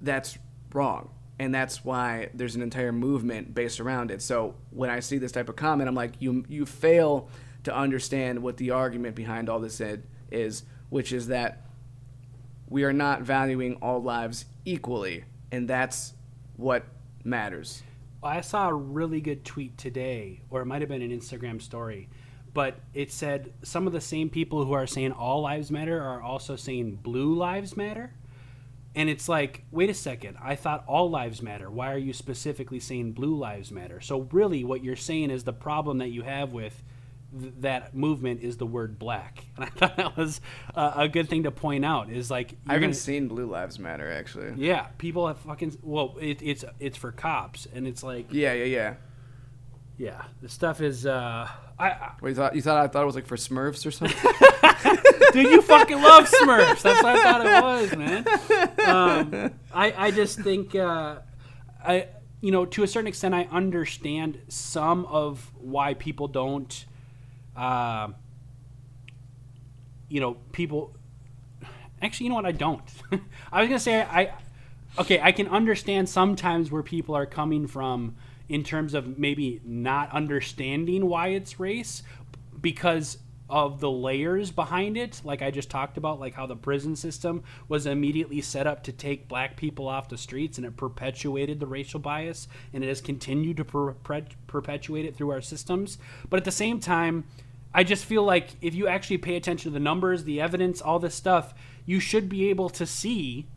[0.00, 0.36] that's
[0.74, 1.10] wrong.
[1.38, 4.22] And that's why there's an entire movement based around it.
[4.22, 7.28] So when I see this type of comment, I'm like, you you fail
[7.64, 9.80] to understand what the argument behind all this
[10.30, 11.62] is, which is that
[12.68, 16.14] we are not valuing all lives equally, and that's
[16.56, 16.84] what
[17.24, 17.82] matters.
[18.22, 22.08] I saw a really good tweet today, or it might have been an Instagram story,
[22.54, 26.22] but it said some of the same people who are saying all lives matter are
[26.22, 28.12] also saying blue lives matter.
[28.96, 31.68] And it's like, wait a second, I thought all lives matter.
[31.70, 34.00] Why are you specifically saying blue lives matter?
[34.00, 36.80] So, really, what you're saying is the problem that you have with
[37.40, 39.46] th- that movement is the word black.
[39.56, 40.40] And I thought that was
[40.76, 43.78] uh, a good thing to point out is like, I haven't gonna- seen Blue Lives
[43.80, 44.52] Matter actually.
[44.64, 47.66] yeah, people have fucking, well, it, it's, it's for cops.
[47.74, 48.94] And it's like, Yeah, yeah, yeah.
[49.98, 51.04] yeah, the stuff is.
[51.04, 52.54] Uh, I, I What you thought?
[52.54, 54.16] You thought I thought it was like for Smurfs or something?
[55.32, 56.82] dude, you fucking love Smurfs.
[56.82, 58.24] That's what I thought it was, man.
[58.86, 61.16] Um, I I just think uh,
[61.84, 62.08] I
[62.40, 66.84] you know to a certain extent I understand some of why people don't.
[67.56, 68.08] Uh,
[70.08, 70.94] you know, people.
[72.02, 72.46] Actually, you know what?
[72.46, 72.82] I don't.
[73.52, 74.32] I was gonna say I.
[74.96, 78.14] Okay, I can understand sometimes where people are coming from
[78.48, 82.02] in terms of maybe not understanding why it's race
[82.60, 83.18] because
[83.54, 87.40] of the layers behind it like i just talked about like how the prison system
[87.68, 91.66] was immediately set up to take black people off the streets and it perpetuated the
[91.66, 96.44] racial bias and it has continued to perpet- perpetuate it through our systems but at
[96.44, 97.22] the same time
[97.76, 101.00] I just feel like if you actually pay attention to the numbers, the evidence, all
[101.00, 103.48] this stuff, you should be able to see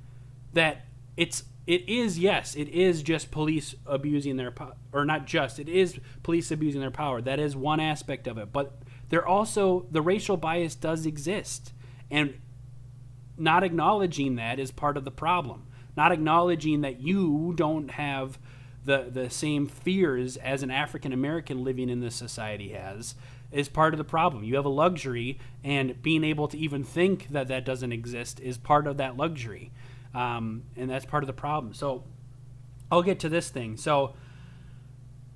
[0.54, 4.52] that it's it is yes, it is just police abusing their
[4.92, 7.22] or not just, it is police abusing their power.
[7.22, 11.74] That is one aspect of it, but there also the racial bias does exist.
[12.10, 12.36] And
[13.38, 15.68] not acknowledging that is part of the problem.
[15.96, 18.40] Not acknowledging that you don't have
[18.86, 23.16] the the same fears as an African American living in this society has
[23.52, 24.44] is part of the problem.
[24.44, 28.58] You have a luxury, and being able to even think that that doesn't exist is
[28.58, 29.72] part of that luxury,
[30.14, 31.74] um, and that's part of the problem.
[31.74, 32.04] So,
[32.92, 33.78] I'll get to this thing.
[33.78, 34.16] So,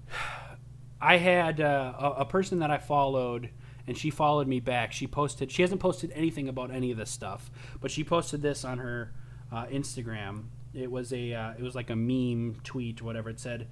[1.01, 3.49] I had uh, a, a person that I followed,
[3.91, 4.93] and she followed me back.
[4.93, 5.51] She posted.
[5.51, 7.51] She hasn't posted anything about any of this stuff,
[7.81, 9.11] but she posted this on her
[9.51, 10.43] uh, Instagram.
[10.73, 11.33] It was a.
[11.33, 13.29] Uh, it was like a meme tweet, whatever.
[13.29, 13.67] It said,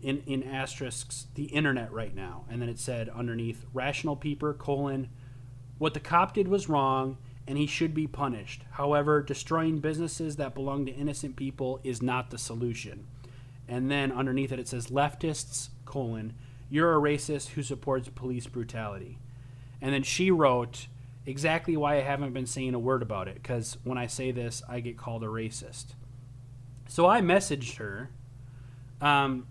[0.00, 5.08] in in asterisks, the internet right now, and then it said underneath, rational peeper colon,
[5.78, 7.18] what the cop did was wrong,
[7.48, 8.62] and he should be punished.
[8.70, 13.08] However, destroying businesses that belong to innocent people is not the solution.
[13.66, 16.34] And then underneath it, it says leftists, colon,
[16.70, 19.18] you're a racist who supports police brutality.
[19.80, 20.88] And then she wrote
[21.26, 24.62] exactly why I haven't been saying a word about it, because when I say this,
[24.68, 25.94] I get called a racist.
[26.88, 28.10] So I messaged her
[29.00, 29.46] um,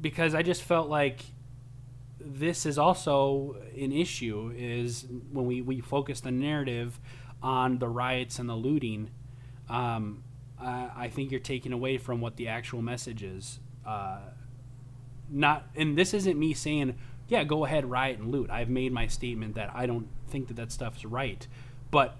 [0.00, 1.22] because I just felt like
[2.20, 7.00] this is also an issue is when we, we focus the narrative
[7.42, 9.10] on the riots and the looting
[9.68, 10.22] um,
[10.60, 14.18] I, I think you're taking away from what the actual message is uh,
[15.30, 16.98] not and this isn't me saying
[17.30, 18.50] yeah go ahead riot and loot.
[18.50, 21.46] I've made my statement that i don't think that that stuff is right
[21.90, 22.16] but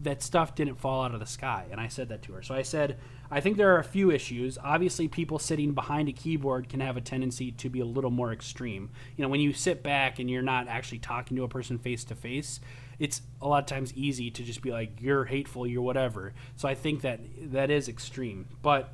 [0.00, 2.42] that stuff didn't fall out of the sky and i said that to her.
[2.42, 2.98] So i said
[3.30, 4.58] i think there are a few issues.
[4.62, 8.32] Obviously people sitting behind a keyboard can have a tendency to be a little more
[8.32, 8.90] extreme.
[9.16, 12.02] You know when you sit back and you're not actually talking to a person face
[12.04, 12.60] to face
[12.98, 16.32] it's a lot of times easy to just be like you're hateful you're whatever.
[16.56, 17.20] So i think that
[17.52, 18.92] that is extreme but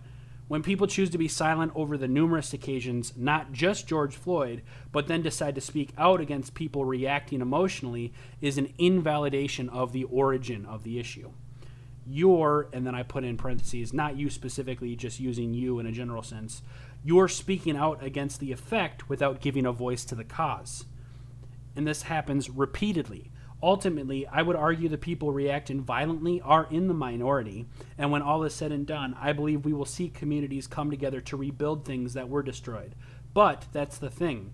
[0.48, 5.07] when people choose to be silent over the numerous occasions, not just George Floyd, but
[5.07, 10.66] then decide to speak out against people reacting emotionally, is an invalidation of the origin
[10.66, 11.31] of the issue.
[12.07, 15.92] Your, and then I put in parentheses, not you specifically, just using you in a
[15.92, 16.62] general sense,
[17.05, 20.85] you're speaking out against the effect without giving a voice to the cause.
[21.76, 23.31] And this happens repeatedly
[23.62, 27.66] ultimately, I would argue the people reacting violently are in the minority.
[27.96, 31.20] And when all is said and done, I believe we will see communities come together
[31.22, 32.94] to rebuild things that were destroyed.
[33.35, 34.53] But that's the thing.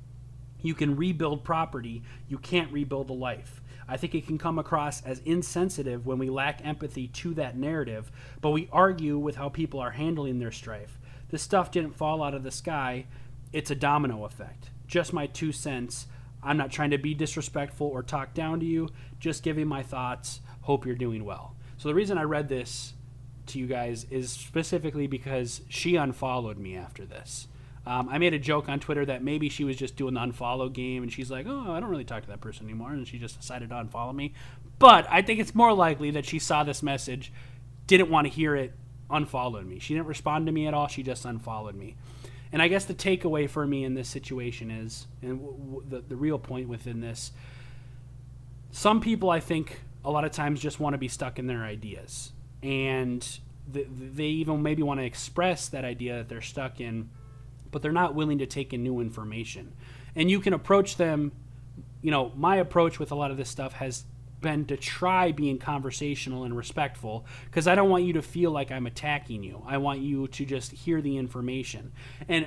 [0.60, 3.62] You can rebuild property, you can't rebuild a life.
[3.88, 8.10] I think it can come across as insensitive when we lack empathy to that narrative,
[8.40, 10.98] but we argue with how people are handling their strife.
[11.30, 13.06] This stuff didn't fall out of the sky,
[13.52, 14.70] it's a domino effect.
[14.86, 16.06] Just my two cents.
[16.42, 20.40] I'm not trying to be disrespectful or talk down to you, just giving my thoughts.
[20.62, 21.54] Hope you're doing well.
[21.78, 22.94] So, the reason I read this
[23.46, 27.48] to you guys is specifically because she unfollowed me after this.
[27.86, 30.70] Um, I made a joke on Twitter that maybe she was just doing the unfollow
[30.70, 32.90] game and she's like, oh, I don't really talk to that person anymore.
[32.90, 34.34] And she just decided to unfollow me.
[34.78, 37.32] But I think it's more likely that she saw this message,
[37.86, 38.74] didn't want to hear it,
[39.08, 39.78] unfollowed me.
[39.78, 40.86] She didn't respond to me at all.
[40.86, 41.96] She just unfollowed me.
[42.52, 46.00] And I guess the takeaway for me in this situation is, and w- w- the,
[46.00, 47.32] the real point within this,
[48.70, 51.62] some people I think a lot of times just want to be stuck in their
[51.64, 52.32] ideas.
[52.62, 53.20] And
[53.72, 57.10] th- they even maybe want to express that idea that they're stuck in,
[57.70, 59.74] but they're not willing to take in new information.
[60.16, 61.32] And you can approach them,
[62.00, 64.04] you know, my approach with a lot of this stuff has
[64.40, 68.70] been to try being conversational and respectful because I don't want you to feel like
[68.70, 69.62] I'm attacking you.
[69.66, 71.92] I want you to just hear the information.
[72.28, 72.46] And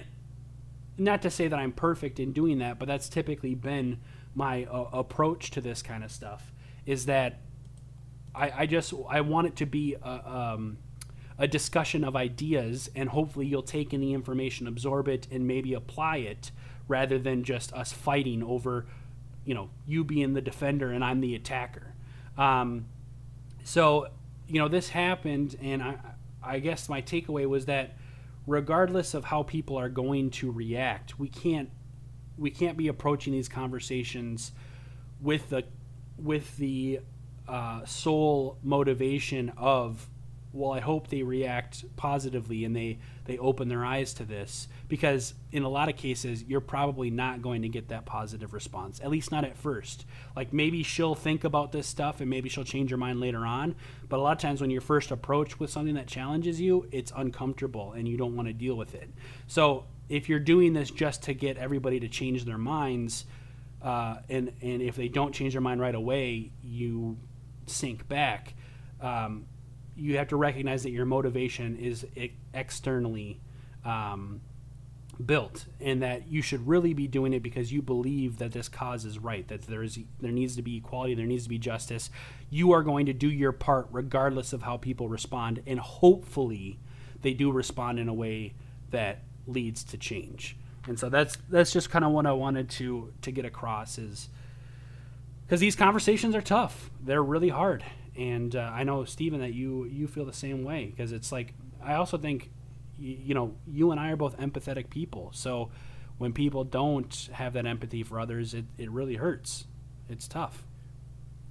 [0.98, 4.00] not to say that I'm perfect in doing that, but that's typically been
[4.36, 6.54] my uh, approach to this kind of stuff
[6.86, 7.40] is that
[8.34, 10.78] I, I just I want it to be a, um,
[11.38, 15.74] a discussion of ideas and hopefully you'll take in the information, absorb it, and maybe
[15.74, 16.52] apply it
[16.88, 18.86] rather than just us fighting over
[19.46, 21.94] you know you being the defender and I'm the attacker.
[22.38, 22.86] Um,
[23.64, 24.08] so
[24.48, 25.98] you know this happened, and I
[26.44, 27.98] I guess my takeaway was that
[28.48, 31.70] regardless of how people are going to react, we can't
[32.38, 34.52] we can't be approaching these conversations
[35.22, 35.64] with the
[36.18, 37.00] with the
[37.48, 40.08] uh, sole motivation of
[40.54, 45.36] well, I hope they react positively and they they open their eyes to this because
[45.54, 49.00] in a lot of cases you're probably not going to get that positive response.
[49.00, 50.06] At least not at first.
[50.36, 53.76] Like maybe she'll think about this stuff and maybe she'll change her mind later on,
[54.10, 57.14] but a lot of times when you're first approached with something that challenges you, it's
[57.16, 59.10] uncomfortable and you don't want to deal with it.
[59.48, 63.24] So, if you're doing this just to get everybody to change their minds,
[63.82, 67.18] uh, and and if they don't change their mind right away, you
[67.66, 68.56] sink back.
[69.00, 69.46] Um,
[69.96, 72.06] you have to recognize that your motivation is
[72.54, 73.40] externally
[73.86, 74.42] um,
[75.26, 79.06] built, and that you should really be doing it because you believe that this cause
[79.06, 82.10] is right, that there is there needs to be equality, there needs to be justice.
[82.50, 86.80] You are going to do your part regardless of how people respond, and hopefully,
[87.22, 88.54] they do respond in a way
[88.92, 90.58] that leads to change.
[90.88, 94.30] And so that's that's just kind of what I wanted to to get across is
[95.46, 96.90] because these conversations are tough.
[97.04, 97.84] They're really hard,
[98.16, 101.54] and uh, I know Stephen that you you feel the same way because it's like
[101.84, 102.50] I also think
[103.02, 105.32] you, you know you and I are both empathetic people.
[105.34, 105.72] So
[106.18, 109.66] when people don't have that empathy for others, it, it really hurts.
[110.08, 110.64] It's tough.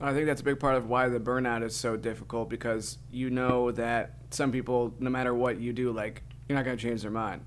[0.01, 3.28] I think that's a big part of why the burnout is so difficult because you
[3.28, 7.03] know that some people, no matter what you do, like you're not going to change
[7.03, 7.44] their mind.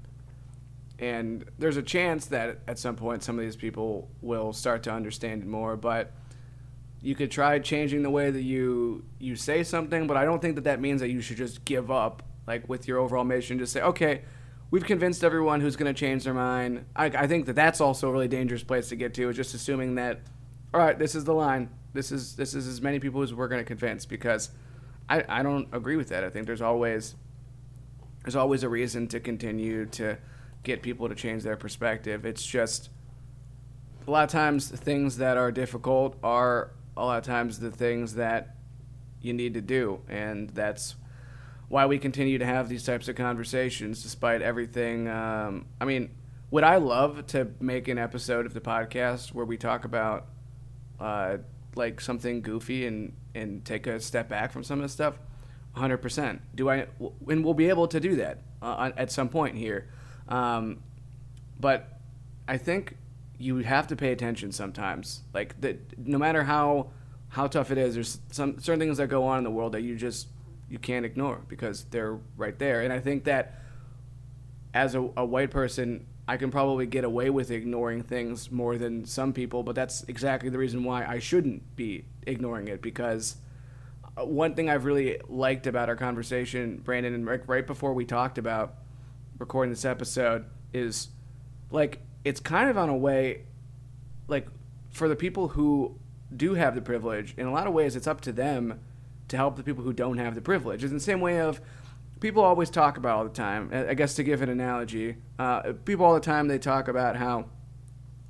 [0.99, 4.91] And there's a chance that at some point some of these people will start to
[4.91, 6.11] understand it more, but
[7.01, 10.55] you could try changing the way that you you say something, but I don't think
[10.55, 13.59] that that means that you should just give up like with your overall mission.
[13.59, 14.21] Just say, okay,
[14.71, 16.85] we've convinced everyone who's going to change their mind.
[16.95, 19.29] I, I think that that's also a really dangerous place to get to.
[19.29, 20.21] Is just assuming that,
[20.73, 21.69] all right, this is the line.
[21.93, 24.49] This is this is as many people as we're going to convince because
[25.09, 26.23] I I don't agree with that.
[26.23, 27.15] I think there's always
[28.23, 30.17] there's always a reason to continue to
[30.63, 32.25] get people to change their perspective.
[32.25, 32.89] It's just
[34.07, 38.15] a lot of times things that are difficult are a lot of times the things
[38.15, 38.55] that
[39.21, 40.95] you need to do, and that's
[41.73, 45.07] why we continue to have these types of conversations despite everything.
[45.07, 46.11] Um, I mean,
[46.51, 50.27] would I love to make an episode of the podcast where we talk about
[50.99, 51.37] uh,
[51.73, 55.17] like something goofy and and take a step back from some of this stuff?
[55.75, 56.41] 100%.
[56.53, 56.85] Do I
[57.27, 59.89] and we'll be able to do that uh, at some point here.
[60.29, 60.83] Um,
[61.59, 61.99] but
[62.47, 62.97] I think
[63.39, 65.21] you have to pay attention sometimes.
[65.33, 66.91] Like that, no matter how
[67.29, 69.81] how tough it is, there's some certain things that go on in the world that
[69.81, 70.27] you just
[70.73, 72.81] you can't ignore because they're right there.
[72.81, 73.59] And I think that
[74.73, 79.05] as a, a white person, I can probably get away with ignoring things more than
[79.05, 83.35] some people, but that's exactly the reason why I shouldn't be ignoring it because
[84.17, 88.03] uh, one thing I've really liked about our conversation, Brandon, and Rick, right before we
[88.03, 88.73] talked about
[89.37, 91.09] recording this episode, is
[91.69, 93.43] like it's kind of on a way,
[94.27, 94.47] like
[94.89, 95.99] for the people who
[96.35, 98.79] do have the privilege, in a lot of ways, it's up to them
[99.27, 100.83] to help the people who don't have the privilege.
[100.83, 101.61] It's the same way of
[102.19, 103.69] people always talk about all the time.
[103.73, 107.45] I guess to give an analogy, uh, people all the time they talk about how,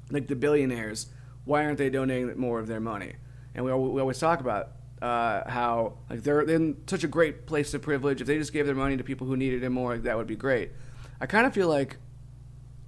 [0.10, 1.08] like the billionaires,
[1.46, 3.14] why aren't they donating more of their money?
[3.54, 4.72] And we, we always talk about
[5.02, 8.22] uh, how like they're in such a great place of privilege.
[8.22, 10.36] If they just gave their money to people who needed it more, that would be
[10.36, 10.72] great.
[11.20, 11.98] I kind of feel like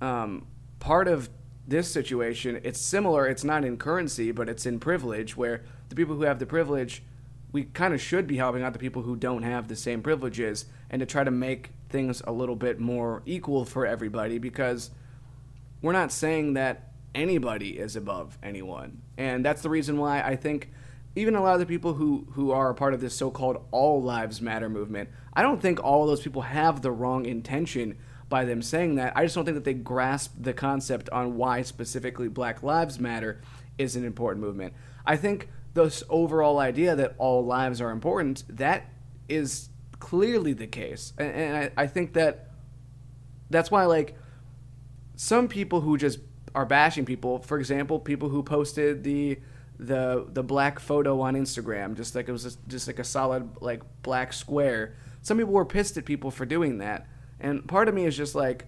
[0.01, 0.47] um,
[0.79, 1.29] part of
[1.67, 3.27] this situation, it's similar.
[3.27, 7.03] It's not in currency, but it's in privilege, where the people who have the privilege,
[7.51, 10.65] we kind of should be helping out the people who don't have the same privileges,
[10.89, 14.91] and to try to make things a little bit more equal for everybody, because
[15.81, 20.69] we're not saying that anybody is above anyone, and that's the reason why I think
[21.15, 24.01] even a lot of the people who who are a part of this so-called all
[24.01, 28.61] lives matter movement, I don't think all those people have the wrong intention by them
[28.61, 29.15] saying that.
[29.15, 33.39] I just don't think that they grasp the concept on why specifically Black Lives Matter
[33.77, 34.73] is an important movement.
[35.05, 38.89] I think this overall idea that all lives are important, that
[39.29, 39.69] is
[39.99, 41.13] clearly the case.
[41.17, 42.49] And, and I, I think that
[43.51, 44.17] that's why, like,
[45.15, 46.19] some people who just
[46.55, 49.39] are bashing people, for example, people who posted the
[49.77, 53.49] the the black photo on Instagram, just like it was just, just like a solid
[53.61, 54.95] like black square.
[55.21, 57.07] Some people were pissed at people for doing that.
[57.39, 58.67] And part of me is just like,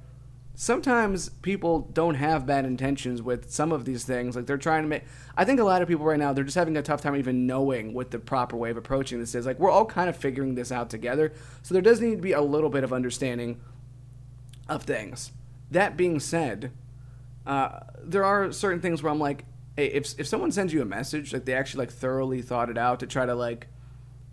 [0.59, 4.35] sometimes people don't have bad intentions with some of these things.
[4.35, 5.03] Like they're trying to make.
[5.37, 7.45] I think a lot of people right now they're just having a tough time even
[7.45, 9.45] knowing what the proper way of approaching this is.
[9.45, 11.31] Like we're all kind of figuring this out together.
[11.61, 13.61] So there does need to be a little bit of understanding
[14.67, 15.31] of things.
[15.69, 16.71] That being said,
[17.45, 19.45] uh, there are certain things where I'm like,
[19.75, 22.79] hey, if if someone sends you a message, like they actually like thoroughly thought it
[22.79, 23.67] out to try to like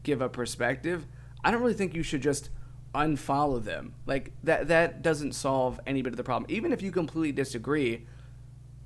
[0.03, 1.07] give a perspective,
[1.45, 2.49] I don't really think you should just
[2.95, 3.95] unfollow them.
[4.07, 6.47] Like that that doesn't solve any bit of the problem.
[6.49, 8.07] Even if you completely disagree,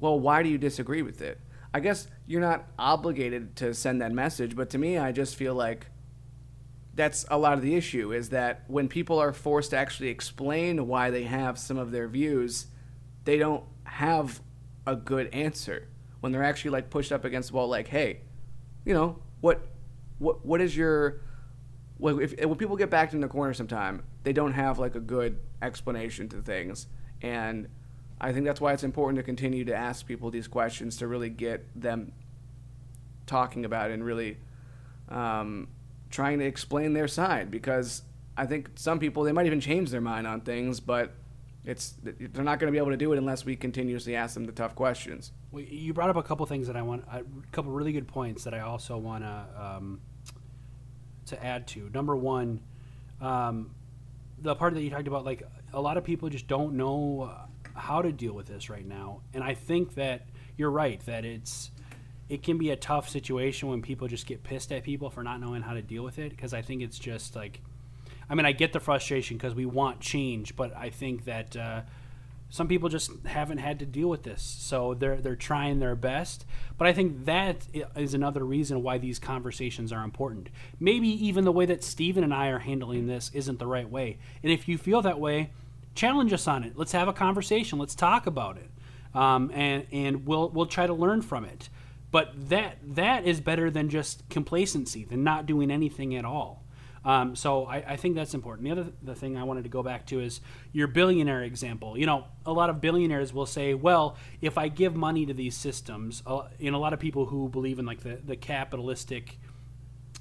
[0.01, 1.41] well, why do you disagree with it?
[1.73, 5.55] I guess you're not obligated to send that message, but to me, I just feel
[5.55, 5.87] like
[6.95, 10.89] that's a lot of the issue is that when people are forced to actually explain
[10.89, 12.67] why they have some of their views,
[13.25, 14.41] they don't have
[14.87, 15.87] a good answer.
[16.21, 18.23] When they're actually like pushed up against the wall like, "Hey,
[18.85, 19.61] you know, what
[20.19, 21.21] what what is your
[21.99, 25.01] when, if, when people get backed in the corner sometime, they don't have like a
[25.01, 26.87] good explanation to things.
[27.23, 27.69] And
[28.21, 31.31] I think that's why it's important to continue to ask people these questions to really
[31.31, 32.13] get them
[33.27, 34.39] talking about and really
[35.09, 35.69] um,
[36.11, 37.51] trying to explain their side.
[37.51, 38.03] Because
[38.37, 41.13] I think some people, they might even change their mind on things, but
[41.65, 44.47] it's they're not going to be able to do it unless we continuously ask them
[44.47, 45.33] the tough questions.
[45.51, 48.45] Well, you brought up a couple things that I want, a couple really good points
[48.45, 50.01] that I also want to um,
[51.29, 51.91] to add to.
[51.93, 52.61] Number one,
[53.21, 53.75] um,
[54.41, 57.33] the part that you talked about, like a lot of people just don't know
[57.75, 60.27] how to deal with this right now, and I think that
[60.57, 61.71] you're right that it's
[62.29, 65.41] it can be a tough situation when people just get pissed at people for not
[65.41, 67.61] knowing how to deal with it because I think it's just like
[68.29, 71.83] I mean I get the frustration because we want change, but I think that uh,
[72.51, 76.47] some people just haven't had to deal with this, so they're they're trying their best.
[76.79, 80.49] But I think that is another reason why these conversations are important.
[80.81, 84.19] Maybe even the way that Steven and I are handling this isn't the right way.
[84.43, 85.51] And if you feel that way,
[85.95, 86.73] challenge us on it.
[86.77, 87.79] Let's have a conversation.
[87.79, 88.71] Let's talk about it,
[89.15, 91.69] um, and and we'll we'll try to learn from it.
[92.11, 96.65] But that that is better than just complacency, than not doing anything at all.
[97.09, 98.67] Um, so I, I, think that's important.
[98.67, 100.43] The other the thing I wanted to go back to is
[100.73, 101.97] your billionaire example.
[101.97, 105.57] You know, a lot of billionaires will say, "Well, if I give money to these
[105.57, 109.39] systems," uh, know, a lot of people who believe in like the the capitalistic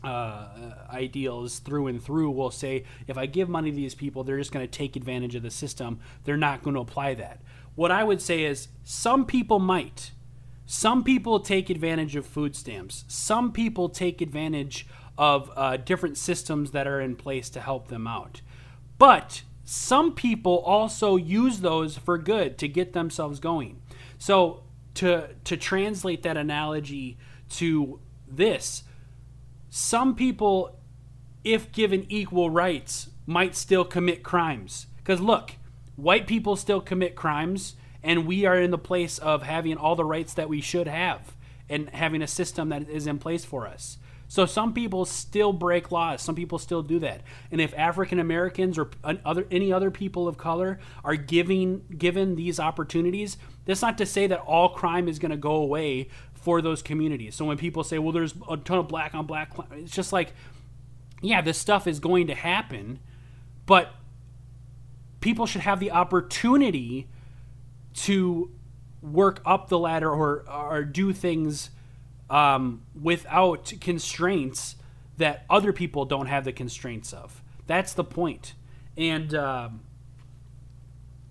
[0.01, 0.47] uh,
[0.89, 4.53] ideals through and through will say, if I give money to these people, they're just
[4.53, 5.99] going to take advantage of the system.
[6.23, 7.41] They're not going to apply that.
[7.75, 10.11] What I would say is, some people might.
[10.67, 13.05] Some people take advantage of food stamps.
[13.07, 14.85] Some people take advantage
[15.17, 18.41] of uh, different systems that are in place to help them out.
[18.97, 23.81] But some people also use those for good to get themselves going.
[24.17, 24.63] So
[24.95, 27.17] to to translate that analogy
[27.49, 28.83] to this,
[29.69, 30.79] some people,
[31.43, 34.87] if given equal rights, might still commit crimes.
[34.97, 35.53] Because look,
[35.95, 40.05] white people still commit crimes, and we are in the place of having all the
[40.05, 41.35] rights that we should have
[41.69, 43.97] and having a system that is in place for us.
[44.27, 46.21] So some people still break laws.
[46.21, 47.21] Some people still do that.
[47.51, 52.59] And if African Americans or other any other people of color are giving given these
[52.59, 56.81] opportunities, that's not to say that all crime is going to go away for those
[56.81, 57.35] communities.
[57.35, 60.33] So when people say, "Well, there's a ton of black on black," it's just like,
[61.21, 62.99] yeah, this stuff is going to happen,
[63.65, 63.93] but
[65.21, 67.07] people should have the opportunity
[67.93, 68.51] to
[69.01, 71.69] work up the ladder or or do things
[72.29, 74.75] um, without constraints
[75.17, 77.41] that other people don't have the constraints of.
[77.65, 78.53] That's the point.
[78.95, 79.81] And, um,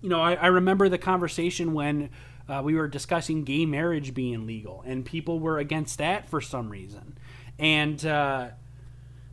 [0.01, 2.09] you know, I, I, remember the conversation when
[2.47, 6.69] uh, we were discussing gay marriage being legal, and people were against that for some
[6.69, 7.17] reason.
[7.59, 8.49] And uh,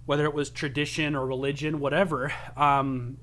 [0.06, 3.18] whether it was tradition or religion, whatever, um,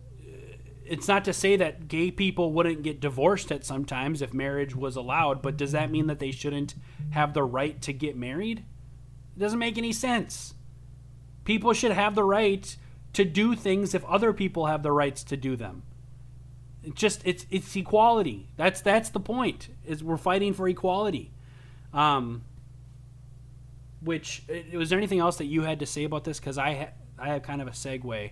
[0.91, 4.97] it's not to say that gay people wouldn't get divorced at sometimes if marriage was
[4.97, 6.75] allowed, but does that mean that they shouldn't
[7.11, 8.65] have the right to get married?
[9.37, 10.53] It doesn't make any sense.
[11.45, 12.75] People should have the right
[13.13, 15.83] to do things if other people have the rights to do them.
[16.83, 18.49] It's just it's it's equality.
[18.57, 19.69] That's that's the point.
[19.85, 21.31] Is we're fighting for equality.
[21.93, 22.43] Um,
[24.01, 26.37] which was there anything else that you had to say about this?
[26.37, 28.31] Because I ha- I have kind of a segue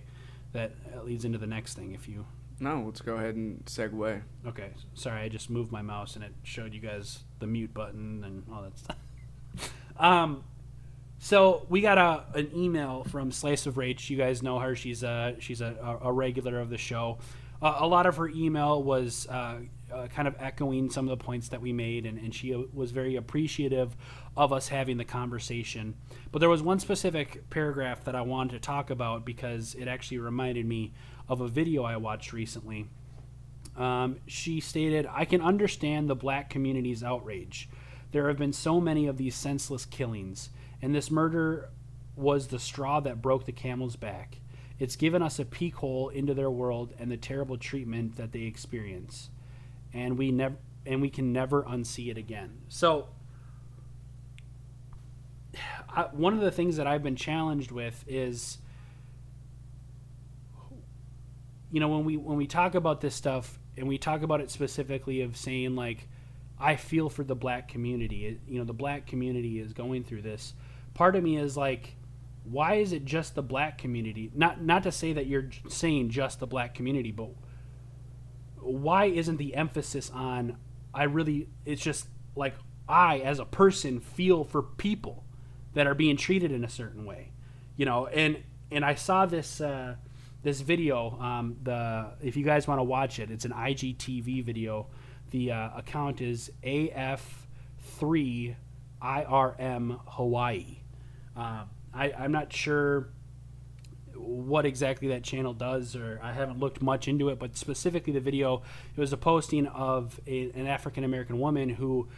[0.52, 0.72] that
[1.06, 1.92] leads into the next thing.
[1.92, 2.26] If you
[2.60, 4.22] no, let's go ahead and segue.
[4.46, 8.22] Okay, sorry, I just moved my mouse and it showed you guys the mute button
[8.22, 8.96] and all that stuff.
[9.98, 10.44] um,
[11.18, 14.08] so we got a an email from Slice of Rach.
[14.10, 17.18] You guys know her; she's a she's a, a regular of the show.
[17.62, 19.58] Uh, a lot of her email was uh,
[19.92, 22.90] uh, kind of echoing some of the points that we made, and, and she was
[22.90, 23.96] very appreciative
[24.36, 25.94] of us having the conversation.
[26.32, 30.18] But there was one specific paragraph that I wanted to talk about because it actually
[30.18, 30.92] reminded me
[31.30, 32.88] of a video I watched recently.
[33.76, 37.68] Um, she stated, I can understand the black community's outrage.
[38.10, 40.50] There have been so many of these senseless killings,
[40.82, 41.70] and this murder
[42.16, 44.40] was the straw that broke the camel's back.
[44.80, 48.40] It's given us a peek hole into their world and the terrible treatment that they
[48.40, 49.30] experience.
[49.94, 50.56] And we never
[50.86, 52.62] and we can never unsee it again.
[52.68, 53.08] So
[55.88, 58.58] I, one of the things that I've been challenged with is
[61.70, 64.50] you know when we when we talk about this stuff and we talk about it
[64.50, 66.08] specifically of saying like
[66.60, 68.26] I feel for the black community.
[68.26, 70.52] It, you know, the black community is going through this.
[70.92, 71.96] Part of me is like,
[72.44, 74.30] why is it just the black community?
[74.34, 77.30] Not not to say that you're saying just the black community, but
[78.56, 80.58] why isn't the emphasis on
[80.92, 82.54] I really it's just like
[82.88, 85.24] I as a person feel for people
[85.72, 87.32] that are being treated in a certain way.
[87.76, 89.96] You know, and and I saw this uh
[90.42, 91.18] this video.
[91.20, 94.86] Um, the if you guys want to watch it, it's an IGTV video.
[95.30, 98.56] The uh, account is AF3IRM
[100.06, 100.78] Hawaii.
[101.36, 101.64] Uh,
[101.94, 103.10] I, I'm not sure
[104.14, 108.20] what exactly that channel does, or I haven't looked much into it, but specifically the
[108.20, 108.62] video,
[108.94, 112.08] it was a posting of a, an African American woman who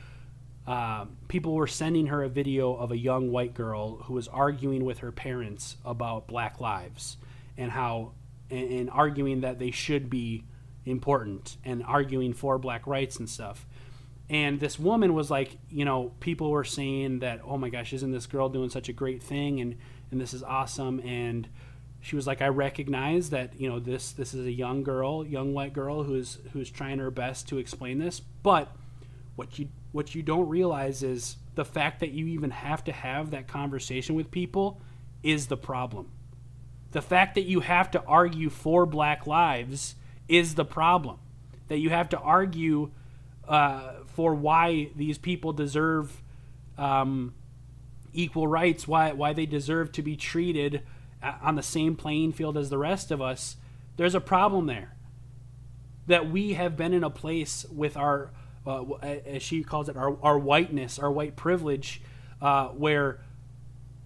[0.67, 4.85] uh, people were sending her a video of a young white girl who was arguing
[4.85, 7.17] with her parents about Black Lives
[7.57, 8.13] and how
[8.51, 10.45] and, and arguing that they should be
[10.85, 13.67] important and arguing for black rights and stuff.
[14.29, 18.13] And this woman was like, you know, people were saying that, oh my gosh, isn't
[18.13, 19.77] this girl doing such a great thing and
[20.11, 21.49] and this is awesome and
[22.03, 25.55] she was like, I recognize that you know this this is a young girl, young
[25.55, 28.75] white girl who's who's trying her best to explain this, but
[29.37, 33.31] what you what you don't realize is the fact that you even have to have
[33.31, 34.81] that conversation with people
[35.23, 36.11] is the problem.
[36.93, 39.97] The fact that you have to argue for black lives
[40.29, 41.19] is the problem.
[41.69, 42.91] That you have to argue
[43.49, 46.23] uh, for why these people deserve
[46.79, 47.35] um,
[48.13, 50.83] equal rights, why why they deserve to be treated
[51.23, 53.57] on the same playing field as the rest of us,
[53.97, 54.95] there's a problem there.
[56.07, 58.33] That we have been in a place with our,
[58.67, 62.03] uh, as she calls it, our, our whiteness, our white privilege,
[62.41, 63.21] uh, where,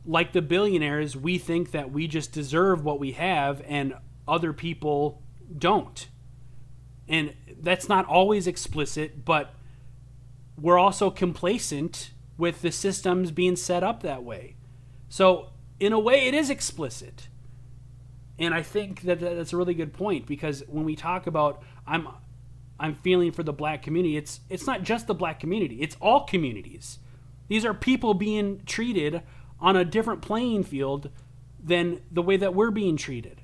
[0.06, 3.94] like the billionaires, we think that we just deserve what we have and
[4.26, 5.22] other people
[5.56, 6.08] don't.
[7.08, 9.54] And that's not always explicit, but
[10.60, 14.56] we're also complacent with the systems being set up that way.
[15.08, 17.28] So, in a way, it is explicit.
[18.38, 22.08] And I think that that's a really good point because when we talk about I'm
[22.78, 26.24] I'm feeling for the black community, it's it's not just the black community, it's all
[26.24, 26.98] communities.
[27.48, 29.22] These are people being treated
[29.60, 31.10] on a different playing field
[31.62, 33.40] than the way that we're being treated.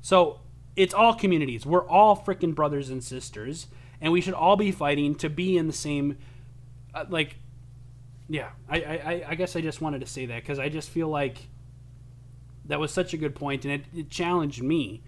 [0.00, 0.40] So,
[0.76, 1.66] it's all communities.
[1.66, 3.66] We're all freaking brothers and sisters
[4.00, 6.16] and we should all be fighting to be in the same
[6.94, 7.36] uh, like
[8.30, 11.08] yeah, I, I, I guess I just wanted to say that because I just feel
[11.08, 11.48] like
[12.66, 15.02] that was such a good point, and it, it challenged me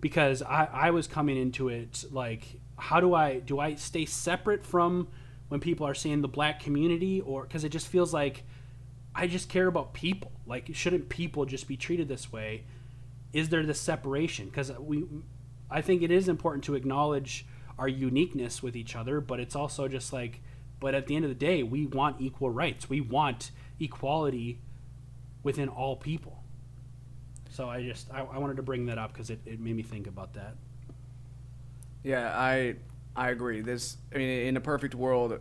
[0.00, 4.64] because I, I was coming into it like, how do I do I stay separate
[4.64, 5.06] from
[5.46, 8.42] when people are saying the black community, or because it just feels like
[9.16, 10.30] I just care about people.
[10.46, 12.64] Like, shouldn't people just be treated this way?
[13.32, 14.46] Is there this separation?
[14.46, 15.04] Because we,
[15.70, 17.46] I think it is important to acknowledge
[17.78, 20.40] our uniqueness with each other, but it's also just like
[20.78, 22.88] but at the end of the day, we want equal rights.
[22.88, 23.50] We want
[23.80, 24.58] equality
[25.42, 26.42] within all people.
[27.50, 29.82] So I just I, I wanted to bring that up because it, it made me
[29.82, 30.54] think about that.
[32.02, 32.76] Yeah, I
[33.14, 33.62] I agree.
[33.62, 35.40] This I mean, in a perfect world,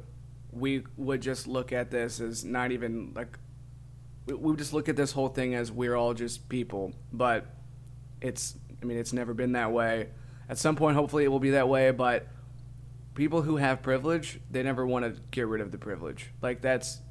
[0.52, 3.38] we would just look at this as not even like
[4.26, 6.94] we would just look at this whole thing as we're all just people.
[7.14, 7.46] But
[8.22, 10.10] it's I mean, it's never been that way.
[10.48, 11.92] At some point, hopefully, it will be that way.
[11.92, 12.28] But
[13.16, 16.32] people who have privilege, they never want to get rid of the privilege.
[16.42, 17.02] Like that's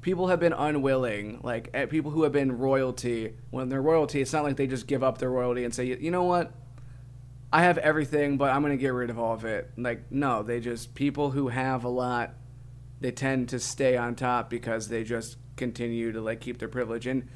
[0.00, 1.40] people have been unwilling.
[1.42, 4.86] Like eh, people who have been royalty, when they're royalty, it's not like they just
[4.86, 6.52] give up their royalty and say, you know what,
[7.52, 9.70] I have everything, but I'm gonna get rid of all of it.
[9.76, 12.34] Like no, they just people who have a lot,
[13.00, 17.06] they tend to stay on top because they just continue to like keep their privilege
[17.06, 17.28] and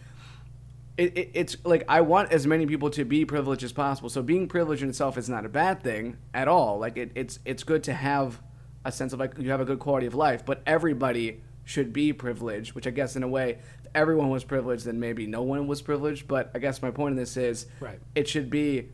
[1.01, 4.11] it, it, it's like I want as many people to be privileged as possible.
[4.11, 6.79] So being privileged in itself is not a bad thing at all.
[6.79, 8.41] Like it, it's it's good to have
[8.85, 10.45] a sense of like you have a good quality of life.
[10.45, 14.85] But everybody should be privileged, which I guess in a way, if everyone was privileged,
[14.85, 16.29] then maybe no one was privileged.
[16.29, 17.99] But I guess my point in this is, right.
[18.15, 18.91] it should be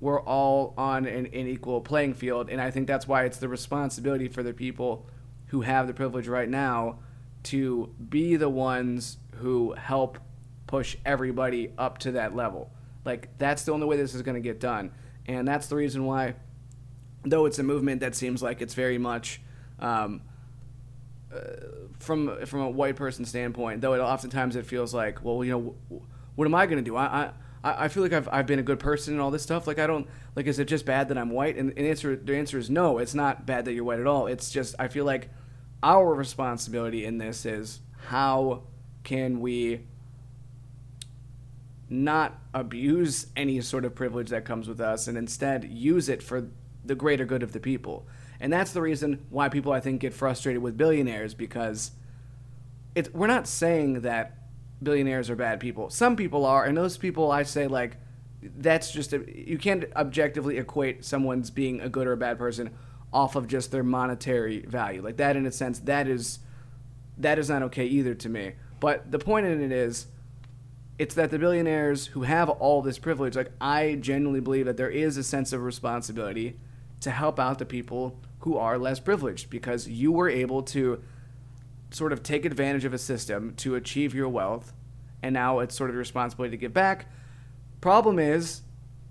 [0.00, 3.48] we're all on an, an equal playing field, and I think that's why it's the
[3.48, 5.06] responsibility for the people
[5.46, 6.98] who have the privilege right now
[7.44, 10.18] to be the ones who help
[10.66, 12.70] push everybody up to that level.
[13.04, 14.92] Like that's the only way this is going to get done,
[15.26, 16.34] and that's the reason why,
[17.22, 19.40] though it's a movement that seems like it's very much.
[19.78, 20.22] Um,
[21.34, 21.38] uh,
[21.98, 26.00] from from a white person standpoint, though it oftentimes it feels like, well, you know,
[26.34, 26.96] what am I going to do?
[26.96, 27.30] I, I
[27.64, 29.66] I feel like I've, I've been a good person and all this stuff.
[29.66, 31.56] Like I don't like is it just bad that I'm white?
[31.56, 32.98] And, and answer the answer is no.
[32.98, 34.26] It's not bad that you're white at all.
[34.26, 35.30] It's just I feel like
[35.84, 38.62] our responsibility in this is how
[39.04, 39.82] can we
[41.90, 46.48] not abuse any sort of privilege that comes with us and instead use it for
[46.84, 48.06] the greater good of the people.
[48.40, 51.90] And that's the reason why people, I think, get frustrated with billionaires because
[52.94, 54.38] it, we're not saying that
[54.82, 55.90] billionaires are bad people.
[55.90, 57.98] Some people are, and those people, I say, like,
[58.42, 62.70] that's just, a, you can't objectively equate someone's being a good or a bad person
[63.14, 65.00] off of just their monetary value.
[65.00, 66.40] Like, that, in a sense, that is,
[67.16, 68.52] that is not okay either to me.
[68.80, 70.06] But the point in it is,
[70.98, 74.90] it's that the billionaires who have all this privilege, like I genuinely believe that there
[74.90, 76.58] is a sense of responsibility
[77.00, 81.02] to help out the people who are less privileged because you were able to
[81.90, 84.72] sort of take advantage of a system to achieve your wealth
[85.22, 87.06] and now it's sort of your responsibility to give back.
[87.80, 88.60] Problem is,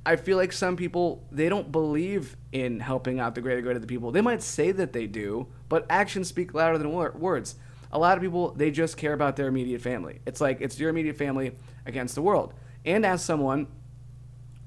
[0.05, 3.81] I feel like some people they don't believe in helping out the greater good of
[3.81, 4.11] the people.
[4.11, 7.55] They might say that they do, but actions speak louder than words.
[7.91, 10.19] A lot of people they just care about their immediate family.
[10.25, 11.53] It's like it's your immediate family
[11.85, 12.53] against the world.
[12.85, 13.67] And as someone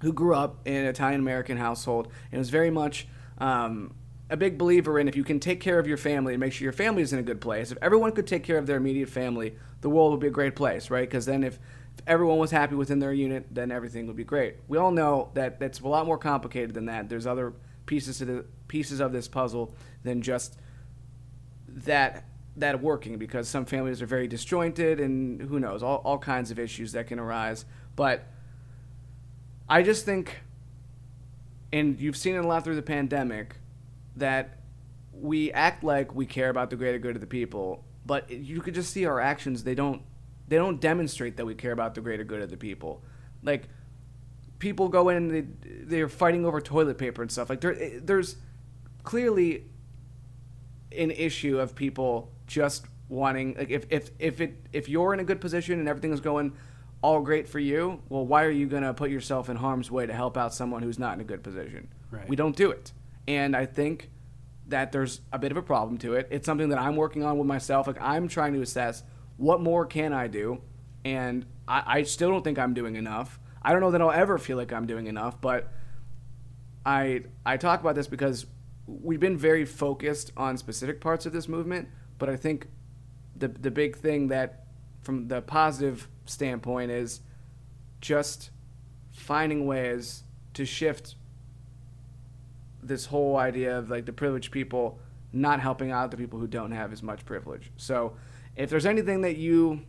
[0.02, 3.06] who grew up in an Italian American household and was very much
[3.38, 3.94] um,
[4.28, 6.64] a big believer in if you can take care of your family and make sure
[6.64, 9.08] your family is in a good place, if everyone could take care of their immediate
[9.08, 11.08] family, the world would be a great place, right?
[11.08, 11.60] Because then if, if
[12.06, 14.56] everyone was happy within their unit, then everything would be great.
[14.68, 17.08] We all know that that's a lot more complicated than that.
[17.08, 17.52] There's other
[17.86, 20.58] pieces to the pieces of this puzzle than just
[21.68, 22.24] that
[22.56, 26.58] that working because some families are very disjointed and who knows all, all kinds of
[26.58, 28.24] issues that can arise but
[29.68, 30.40] i just think
[31.74, 33.56] and you've seen it a lot through the pandemic
[34.16, 34.58] that
[35.12, 38.74] we act like we care about the greater good of the people but you could
[38.74, 39.64] just see our actions.
[39.64, 40.02] They don't
[40.48, 43.02] they don't demonstrate that we care about the greater good of the people.
[43.42, 43.68] Like
[44.58, 47.50] people go in and they, they're fighting over toilet paper and stuff.
[47.50, 48.36] Like there, eh, there's
[49.02, 49.64] clearly
[50.96, 55.24] an issue of people just wanting like if if if it if you're in a
[55.24, 56.52] good position and everything is going
[57.02, 60.06] all great for you, well, why are you going to put yourself in harm's way
[60.06, 61.88] to help out someone who's not in a good position?
[62.10, 62.28] Right.
[62.28, 62.92] We don't do it.
[63.28, 64.10] And I think
[64.68, 66.26] that there's a bit of a problem to it.
[66.30, 67.86] It's something that I'm working on with myself.
[67.86, 69.02] Like I'm trying to assess
[69.36, 70.60] what more can I do,
[71.04, 73.38] and I, I still don't think I'm doing enough.
[73.62, 75.72] I don't know that I'll ever feel like I'm doing enough, but
[76.84, 78.46] I I talk about this because
[78.86, 82.68] we've been very focused on specific parts of this movement, but I think
[83.34, 84.66] the the big thing that
[85.02, 87.20] from the positive standpoint is
[88.00, 88.50] just
[89.12, 90.24] finding ways
[90.54, 91.16] to shift
[92.82, 94.98] this whole idea of like the privileged people
[95.32, 97.70] not helping out the people who don't have as much privilege.
[97.76, 98.16] So,
[98.56, 99.82] if there's anything that you,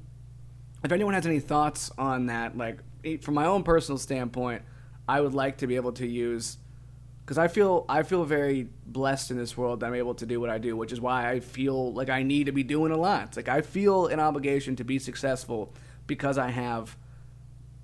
[0.84, 2.80] if anyone has any thoughts on that, like
[3.22, 4.62] from my own personal standpoint,
[5.08, 6.58] I would like to be able to use
[7.28, 10.40] because I feel I feel very blessed in this world that I'm able to do
[10.40, 12.98] what I do, which is why I feel like I need to be doing a
[12.98, 13.24] lot.
[13.24, 15.74] It's like I feel an obligation to be successful
[16.08, 16.98] because I have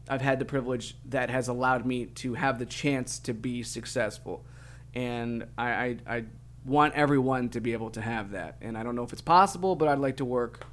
[0.10, 4.46] I've had the privilege that has allowed me to have the chance to be successful,
[4.94, 6.24] and I, I, I
[6.66, 8.58] want everyone to be able to have that.
[8.62, 10.66] And I don't know if it's possible, but I'd like to work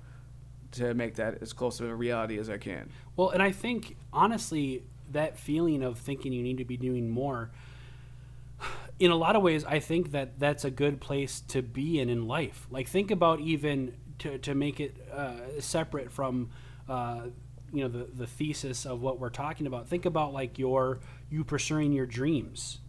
[0.72, 2.90] to make that as close to a reality as I can.
[3.16, 7.50] Well, and I think honestly, that feeling of thinking you need to be doing more,
[8.98, 12.08] in a lot of ways, I think that that's a good place to be in
[12.08, 12.66] in life.
[12.70, 16.50] Like think about even to to make it uh, separate from.
[16.88, 17.26] Uh,
[17.72, 20.98] you know the, the thesis of what we're talking about think about like your
[21.30, 22.80] you pursuing your dreams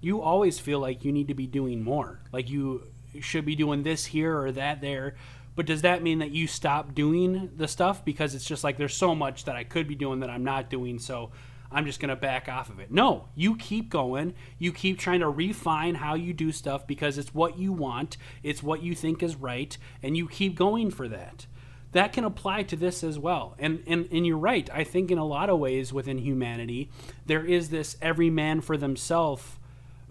[0.00, 2.82] you always feel like you need to be doing more like you
[3.20, 5.14] should be doing this here or that there
[5.56, 8.96] but does that mean that you stop doing the stuff because it's just like there's
[8.96, 11.30] so much that i could be doing that i'm not doing so
[11.70, 15.20] i'm just going to back off of it no you keep going you keep trying
[15.20, 19.22] to refine how you do stuff because it's what you want it's what you think
[19.22, 21.46] is right and you keep going for that
[21.94, 23.54] that can apply to this as well.
[23.56, 24.68] And, and and you're right.
[24.74, 26.90] I think in a lot of ways within humanity,
[27.24, 29.44] there is this every man for themselves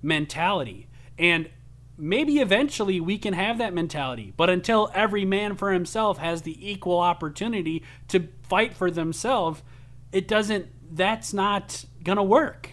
[0.02, 0.88] mentality.
[1.20, 1.50] And
[1.98, 4.34] maybe eventually we can have that mentality.
[4.36, 9.64] But until every man for himself has the equal opportunity to fight for themselves,
[10.12, 12.72] it doesn't that's not going to work.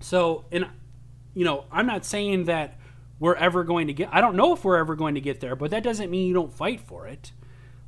[0.00, 0.66] So, and
[1.34, 2.78] you know, I'm not saying that
[3.18, 5.56] we're ever going to get I don't know if we're ever going to get there,
[5.56, 7.32] but that doesn't mean you don't fight for it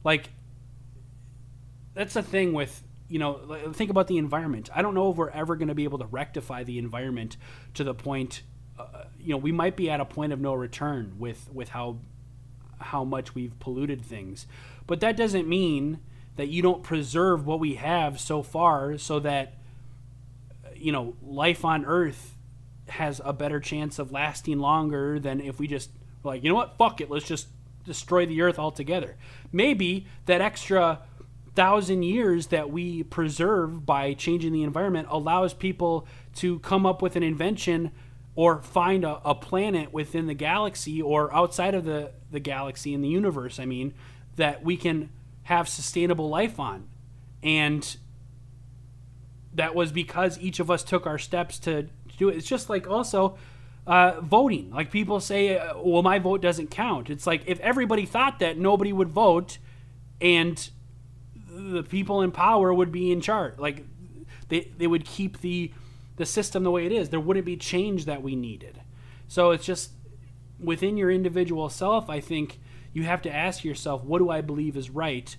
[0.04, 0.30] like
[1.94, 3.40] that's the thing with you know
[3.72, 6.06] think about the environment i don't know if we're ever going to be able to
[6.06, 7.36] rectify the environment
[7.74, 8.42] to the point
[8.78, 11.98] uh, you know we might be at a point of no return with with how
[12.80, 14.46] how much we've polluted things.
[14.86, 16.00] But that doesn't mean
[16.36, 19.54] that you don't preserve what we have so far so that
[20.74, 22.36] you know life on earth
[22.88, 25.90] has a better chance of lasting longer than if we just
[26.22, 26.78] like you know what?
[26.78, 27.10] Fuck it.
[27.10, 27.48] Let's just
[27.84, 29.16] destroy the earth altogether.
[29.52, 31.00] Maybe that extra
[31.54, 36.06] thousand years that we preserve by changing the environment allows people
[36.36, 37.90] to come up with an invention
[38.38, 43.00] or find a, a planet within the galaxy or outside of the, the galaxy in
[43.00, 43.94] the universe, I mean,
[44.36, 45.10] that we can
[45.42, 46.86] have sustainable life on.
[47.42, 47.96] And
[49.54, 52.36] that was because each of us took our steps to, do it.
[52.36, 53.38] It's just like also
[53.88, 54.70] uh, voting.
[54.70, 57.10] Like people say, uh, well, my vote doesn't count.
[57.10, 59.58] It's like if everybody thought that, nobody would vote,
[60.20, 60.70] and
[61.48, 63.58] the people in power would be in charge.
[63.58, 63.84] Like
[64.48, 65.72] they they would keep the
[66.18, 67.08] the system the way it is.
[67.08, 68.80] There wouldn't be change that we needed.
[69.26, 69.92] So it's just
[70.60, 72.10] within your individual self.
[72.10, 72.60] I think
[72.92, 75.34] you have to ask yourself, what do I believe is right?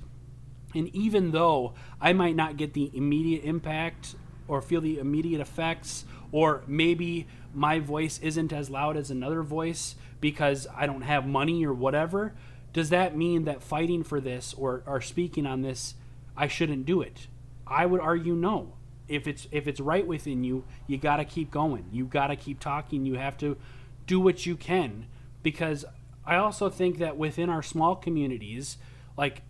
[0.73, 4.15] And even though I might not get the immediate impact
[4.47, 9.95] or feel the immediate effects, or maybe my voice isn't as loud as another voice
[10.21, 12.35] because I don't have money or whatever,
[12.71, 15.95] does that mean that fighting for this or, or speaking on this,
[16.37, 17.27] I shouldn't do it?
[17.65, 18.73] I would argue no.
[19.09, 21.85] If it's if it's right within you, you got to keep going.
[21.91, 23.05] You got to keep talking.
[23.05, 23.57] You have to
[24.05, 25.07] do what you can
[25.43, 25.85] because
[26.25, 28.77] I also think that within our small communities,
[29.17, 29.41] like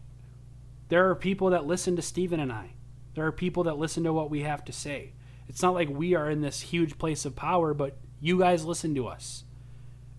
[0.87, 2.71] there are people that listen to Stephen and I.
[3.15, 5.13] There are people that listen to what we have to say.
[5.47, 8.95] It's not like we are in this huge place of power, but you guys listen
[8.95, 9.43] to us.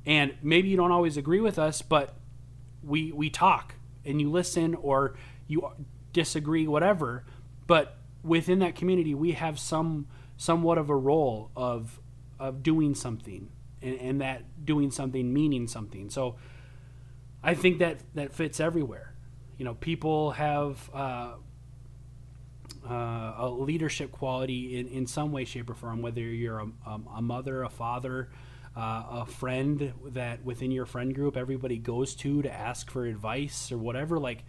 [0.05, 2.17] And maybe you don't always agree with us, but
[2.83, 3.75] we we talk
[4.05, 5.15] and you listen or
[5.47, 5.71] you
[6.13, 7.25] disagree whatever,
[7.67, 10.07] but within that community we have some
[10.37, 12.01] somewhat of a role of
[12.39, 13.51] of doing something
[13.83, 16.11] and, and that doing something meaning something.
[16.11, 16.37] So
[17.43, 19.15] I think that that fits everywhere.
[19.59, 21.33] You know, people have uh,
[22.89, 26.01] uh, a leadership quality in, in some way, shape, or form.
[26.01, 28.31] Whether you're a, a mother, a father,
[28.77, 33.71] uh, a friend that within your friend group everybody goes to to ask for advice
[33.71, 34.19] or whatever.
[34.19, 34.45] Like,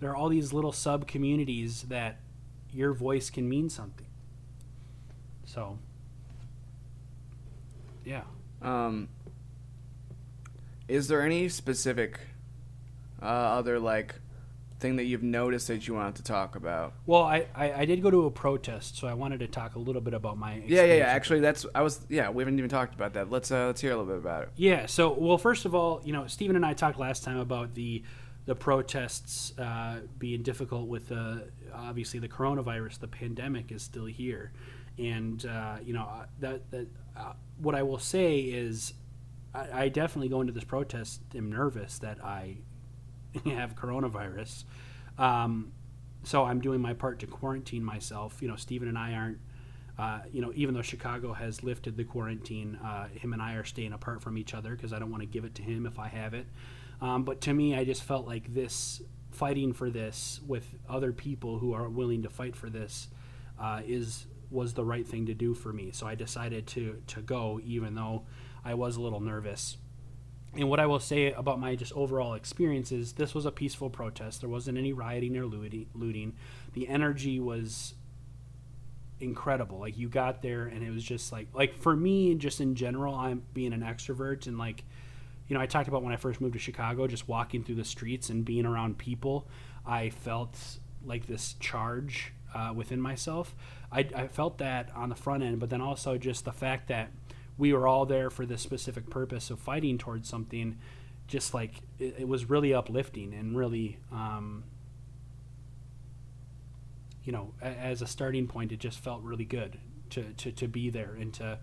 [0.00, 2.20] there are all these little sub communities that
[2.74, 4.06] your voice can mean something.
[5.46, 5.78] So,
[8.04, 8.22] yeah.
[8.60, 9.08] Um,
[10.88, 12.20] is there any specific
[13.22, 14.16] uh, other like
[14.80, 16.94] thing that you've noticed that you wanted to talk about?
[17.06, 19.78] Well, I, I, I did go to a protest, so I wanted to talk a
[19.78, 21.04] little bit about my Yeah, yeah, yeah.
[21.04, 22.30] Actually, that's I was yeah.
[22.30, 23.30] We haven't even talked about that.
[23.30, 24.48] Let's uh, let's hear a little bit about it.
[24.56, 24.86] Yeah.
[24.86, 28.02] So, well, first of all, you know, Stephen and I talked last time about the
[28.46, 31.36] the protests uh, being difficult with uh,
[31.74, 33.00] obviously the coronavirus.
[33.00, 34.52] The pandemic is still here,
[34.98, 36.86] and uh, you know uh, that that
[37.16, 38.94] uh, what I will say is,
[39.54, 42.58] I, I definitely go into this protest am nervous that I
[43.46, 44.64] have coronavirus.
[45.18, 45.72] Um,
[46.22, 48.42] so I'm doing my part to quarantine myself.
[48.42, 49.38] You know, Stephen and I aren't.
[49.96, 53.62] Uh, you know, even though Chicago has lifted the quarantine, uh, him and I are
[53.62, 56.00] staying apart from each other because I don't want to give it to him if
[56.00, 56.46] I have it.
[57.04, 61.58] Um, but to me, I just felt like this fighting for this with other people
[61.58, 63.08] who are willing to fight for this
[63.60, 65.90] uh, is was the right thing to do for me.
[65.92, 68.24] So I decided to to go, even though
[68.64, 69.76] I was a little nervous.
[70.54, 73.90] And what I will say about my just overall experience is this was a peaceful
[73.90, 74.40] protest.
[74.40, 76.36] There wasn't any rioting or looting.
[76.72, 77.92] The energy was
[79.20, 79.78] incredible.
[79.78, 83.14] Like you got there and it was just like like for me just in general,
[83.14, 84.84] I'm being an extrovert and like
[85.48, 87.84] you know, I talked about when I first moved to Chicago, just walking through the
[87.84, 89.46] streets and being around people,
[89.86, 90.58] I felt
[91.04, 93.54] like this charge uh, within myself.
[93.92, 97.10] I, I felt that on the front end, but then also just the fact that
[97.58, 100.78] we were all there for this specific purpose of fighting towards something,
[101.28, 104.64] just like it, it was really uplifting and really, um,
[107.22, 109.78] you know, a, as a starting point, it just felt really good
[110.10, 111.58] to, to, to be there and to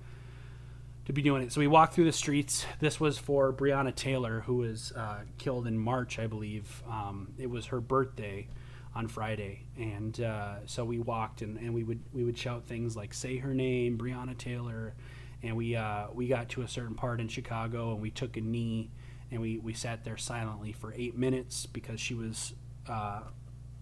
[1.05, 1.51] to be doing it.
[1.51, 2.65] So we walked through the streets.
[2.79, 6.83] This was for Breonna Taylor, who was uh, killed in March, I believe.
[6.89, 8.47] Um, it was her birthday
[8.93, 12.95] on Friday, and uh, so we walked and, and we would we would shout things
[12.95, 14.93] like "Say her name, Breonna Taylor,"
[15.41, 18.41] and we uh, we got to a certain part in Chicago and we took a
[18.41, 18.91] knee
[19.31, 22.53] and we, we sat there silently for eight minutes because she was
[22.87, 23.21] uh,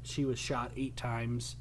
[0.04, 1.56] she was shot eight times,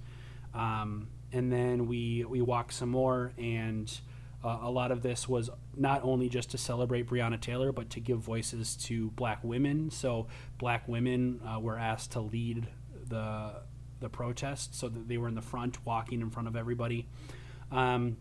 [0.54, 4.00] um, and then we we walked some more and
[4.44, 8.00] uh, a lot of this was not only just to celebrate Breonna Taylor, but to
[8.00, 9.90] give voices to black women.
[9.90, 10.28] So
[10.58, 12.68] black women uh, were asked to lead
[13.08, 13.54] the
[14.00, 17.08] the protest, so that they were in the front, walking in front of everybody.
[17.72, 18.16] Um,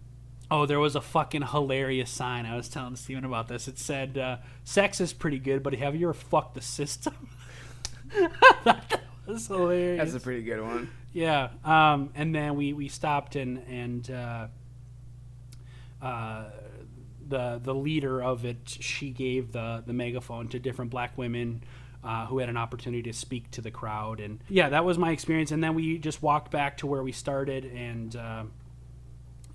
[0.49, 2.47] oh, there was a fucking hilarious sign.
[2.47, 3.68] I was telling Steven about this.
[3.68, 7.30] It said, uh, "Sex is pretty good, but have you ever fucked the system?"
[8.63, 9.99] that was hilarious.
[9.99, 10.89] That's a pretty good one.
[11.13, 14.09] Yeah, um, and then we, we stopped and and
[16.02, 16.45] uh,
[17.28, 21.64] the the leader of it she gave the the megaphone to different black women
[22.04, 24.20] uh, who had an opportunity to speak to the crowd.
[24.20, 25.52] And yeah that was my experience.
[25.52, 27.66] And then we just walked back to where we started.
[27.66, 28.43] And uh,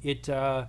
[0.02, 0.66] it uh,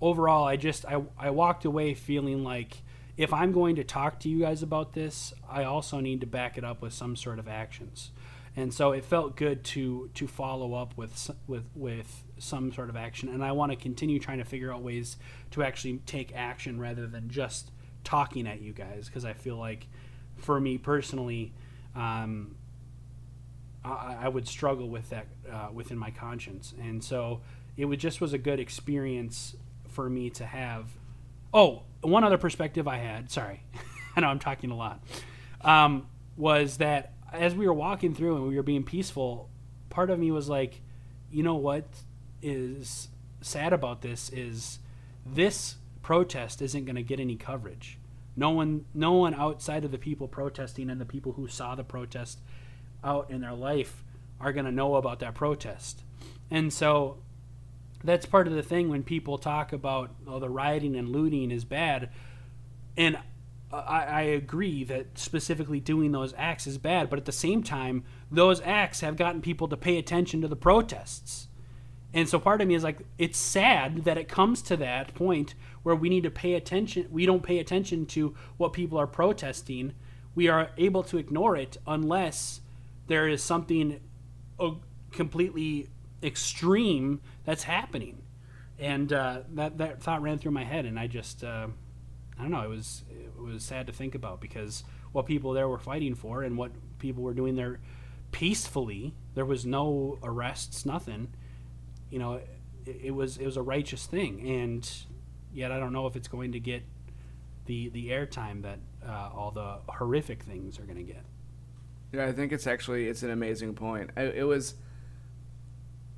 [0.00, 2.82] overall I just I, I walked away feeling like
[3.16, 6.56] if I'm going to talk to you guys about this I also need to back
[6.56, 8.12] it up with some sort of actions.
[8.56, 12.96] And so it felt good to to follow up with with with some sort of
[12.96, 15.16] action and i want to continue trying to figure out ways
[15.50, 17.70] to actually take action rather than just
[18.04, 19.86] talking at you guys because i feel like
[20.36, 21.52] for me personally
[21.96, 22.54] um,
[23.84, 26.72] I, I would struggle with that uh, within my conscience.
[26.80, 27.40] And so
[27.76, 29.56] it would just was a good experience
[29.88, 30.86] for me to have.
[31.52, 33.62] Oh one other perspective i had sorry
[34.16, 35.00] i know i'm talking a lot
[35.62, 39.50] um, was that as we were walking through and we were being peaceful,
[39.88, 40.80] part of me was like,
[41.30, 41.84] you know what
[42.42, 43.08] is
[43.40, 44.78] sad about this is
[45.24, 47.98] this protest isn't going to get any coverage.
[48.36, 51.84] No one, no one outside of the people protesting and the people who saw the
[51.84, 52.40] protest
[53.02, 54.04] out in their life
[54.40, 56.02] are going to know about that protest.
[56.50, 57.18] And so
[58.02, 61.64] that's part of the thing when people talk about oh, the rioting and looting is
[61.64, 62.10] bad.
[62.96, 63.18] And
[63.72, 68.04] I, I agree that specifically doing those acts is bad, but at the same time,
[68.30, 71.48] those acts have gotten people to pay attention to the protests.
[72.12, 75.54] And so part of me is like, it's sad that it comes to that point
[75.82, 77.06] where we need to pay attention.
[77.10, 79.94] We don't pay attention to what people are protesting.
[80.34, 82.60] We are able to ignore it unless
[83.06, 84.00] there is something
[84.58, 84.72] uh,
[85.12, 85.88] completely
[86.22, 88.22] extreme that's happening.
[88.78, 91.44] And uh, that, that thought ran through my head, and I just.
[91.44, 91.68] Uh,
[92.40, 92.62] I don't know.
[92.62, 94.82] It was it was sad to think about because
[95.12, 97.80] what people there were fighting for and what people were doing there
[98.32, 99.12] peacefully.
[99.34, 101.34] There was no arrests, nothing.
[102.10, 102.40] You know,
[102.86, 104.90] it, it was it was a righteous thing, and
[105.52, 106.82] yet I don't know if it's going to get
[107.66, 111.24] the the airtime that uh, all the horrific things are going to get.
[112.12, 114.10] Yeah, I think it's actually it's an amazing point.
[114.16, 114.74] I, it was,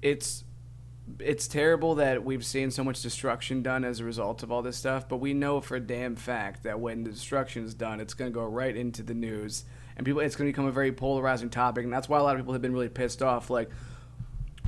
[0.01, 0.45] it's,
[1.19, 4.79] it's terrible that we've seen so much destruction done as a result of all this
[4.79, 5.07] stuff.
[5.07, 8.33] But we know for a damn fact that when the destruction is done, it's going
[8.33, 9.65] to go right into the news,
[9.95, 12.37] and people, it's going to become a very polarizing topic, and that's why a lot
[12.37, 13.51] of people have been really pissed off.
[13.51, 13.69] Like,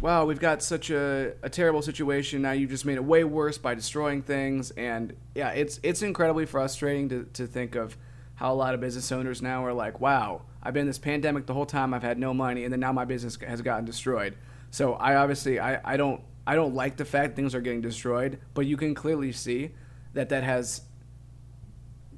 [0.05, 2.43] wow, we've got such a, a terrible situation.
[2.43, 6.45] Now you've just made it way worse by destroying things, and yeah, it's it's incredibly
[6.45, 7.97] frustrating to to think of
[8.35, 11.47] how a lot of business owners now are like, wow, I've been in this pandemic
[11.47, 14.37] the whole time, I've had no money, and then now my business has gotten destroyed.
[14.71, 18.41] So I obviously I, I don't I don't like the fact things are getting destroyed,
[18.53, 19.71] but you can clearly see
[20.13, 20.83] that that has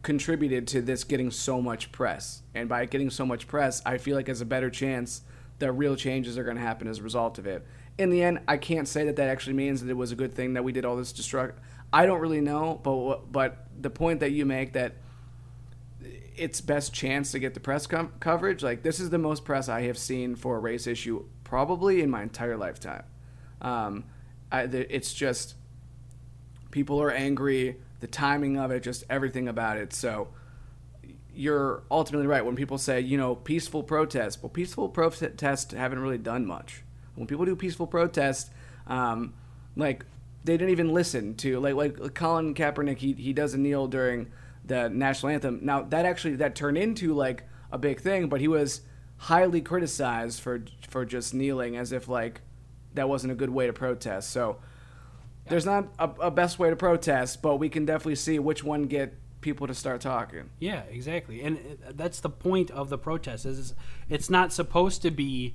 [0.03, 2.43] contributed to this getting so much press.
[2.53, 5.23] And by getting so much press, I feel like there's a better chance
[5.59, 7.67] that real changes are going to happen as a result of it.
[7.99, 10.35] In the end, I can't say that that actually means that it was a good
[10.35, 11.55] thing that we did all this destruct.
[11.93, 14.97] I don't really know, but but the point that you make that
[16.37, 18.63] its best chance to get the press com- coverage.
[18.63, 22.11] Like this is the most press I have seen for a race issue probably in
[22.11, 23.05] my entire lifetime.
[23.61, 24.05] Um,
[24.53, 25.55] I, the, it's just
[26.71, 29.93] people are angry, the timing of it, just everything about it.
[29.93, 30.29] So
[31.37, 34.43] you're ultimately right when people say you know peaceful protest.
[34.43, 36.83] Well, peaceful protests haven't really done much.
[37.15, 38.51] When people do peaceful protest,
[38.87, 39.35] um,
[39.77, 40.05] like
[40.45, 42.99] they didn't even listen to like like Colin Kaepernick.
[42.99, 44.31] He he does a kneel during
[44.65, 45.61] the national anthem.
[45.63, 48.83] Now that actually that turned into like a big thing, but he was
[49.19, 52.41] highly criticized for for just kneeling as if like
[52.95, 54.31] that wasn't a good way to protest.
[54.31, 54.59] So
[55.49, 58.85] there's not a, a, best way to protest, but we can definitely see which one
[58.85, 59.15] get
[59.47, 60.51] people to start talking.
[60.59, 63.47] Yeah, exactly, and that's the point of the protest.
[63.47, 63.75] Is
[64.11, 65.55] it's not supposed to be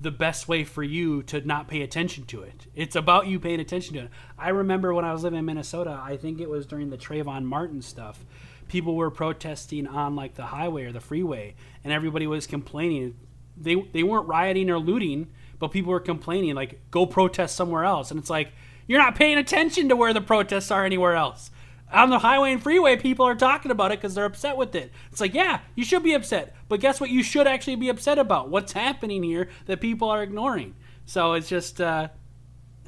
[0.00, 2.66] the best way for you to not pay attention to it.
[2.74, 4.10] It's about you paying attention to it.
[4.38, 7.44] I remember when I was living in Minnesota, I think it was during the Trayvon
[7.44, 8.24] Martin stuff.
[8.68, 13.18] People were protesting on like the highway or the freeway, and everybody was complaining.
[13.54, 15.28] They they weren't rioting or looting,
[15.58, 18.54] but people were complaining like, "Go protest somewhere else." And it's like
[18.86, 21.50] you're not paying attention to where the protests are anywhere else
[21.94, 24.92] on the highway and freeway, people are talking about it because they're upset with it.
[25.12, 26.54] It's like, yeah, you should be upset.
[26.68, 27.10] But guess what?
[27.10, 30.74] You should actually be upset about what's happening here that people are ignoring.
[31.06, 32.08] So it's just, uh,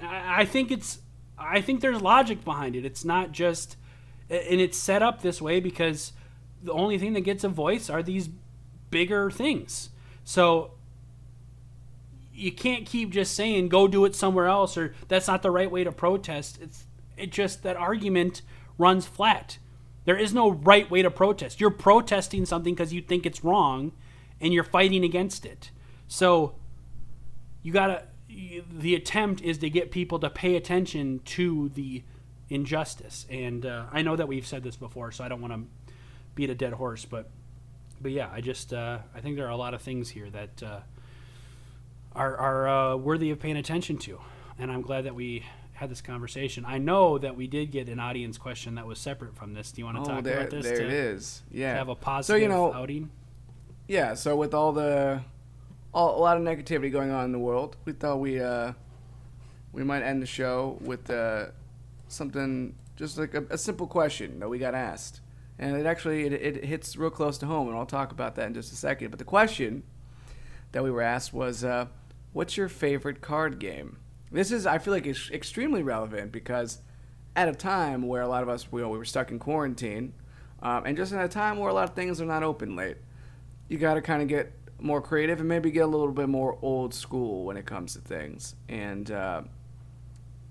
[0.02, 0.98] I think it's,
[1.38, 2.84] I think there's logic behind it.
[2.84, 3.76] It's not just,
[4.28, 6.12] and it's set up this way because
[6.62, 8.28] the only thing that gets a voice are these
[8.90, 9.90] bigger things.
[10.24, 10.72] So
[12.34, 15.70] you can't keep just saying go do it somewhere else or that's not the right
[15.70, 16.59] way to protest.
[16.61, 16.84] It's
[17.16, 18.42] it just that argument
[18.79, 19.59] runs flat.
[20.05, 21.61] There is no right way to protest.
[21.61, 23.93] You're protesting something because you think it's wrong
[24.41, 25.70] and you're fighting against it.
[26.07, 26.55] So
[27.62, 28.03] you got to
[28.70, 32.03] the attempt is to get people to pay attention to the
[32.49, 33.27] injustice.
[33.31, 35.61] And uh, I know that we've said this before, so I don't want to
[36.35, 37.31] beat a dead horse, but
[38.01, 40.62] but yeah, I just uh, I think there are a lot of things here that
[40.62, 40.81] uh,
[42.12, 44.20] are are uh, worthy of paying attention to,
[44.59, 45.45] and I'm glad that we
[45.77, 46.64] had this conversation.
[46.66, 49.72] I know that we did get an audience question that was separate from this.
[49.72, 50.64] Do you want to oh, talk there, about this?
[50.64, 51.43] There to, it is.
[51.51, 51.74] Yeah.
[51.74, 53.11] have a positive so, you know, outing.
[53.87, 54.14] Yeah.
[54.14, 55.20] So with all the
[55.93, 58.72] all, a lot of negativity going on in the world, we thought we uh,
[59.72, 61.47] we might end the show with uh,
[62.09, 65.20] something just like a, a, simple question that we got asked,
[65.59, 68.47] and it actually it, it hits real close to home, and I'll talk about that
[68.47, 69.11] in just a second.
[69.11, 69.83] But the question
[70.72, 71.87] that we were asked was, uh,
[72.33, 73.99] "What's your favorite card game?"
[74.31, 76.81] This is, I feel like, it's extremely relevant because
[77.35, 80.12] at a time where a lot of us, we, we were stuck in quarantine,
[80.62, 82.97] um, and just in a time where a lot of things are not open late,
[83.68, 86.59] you got to kind of get more creative and maybe get a little bit more
[86.62, 88.57] old school when it comes to things.
[88.68, 89.43] And uh,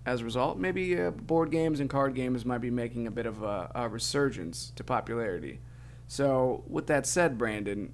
[0.05, 3.25] as a result, maybe uh, board games and card games might be making a bit
[3.25, 5.59] of a, a resurgence to popularity.
[6.07, 7.91] So, with that said, Brandon,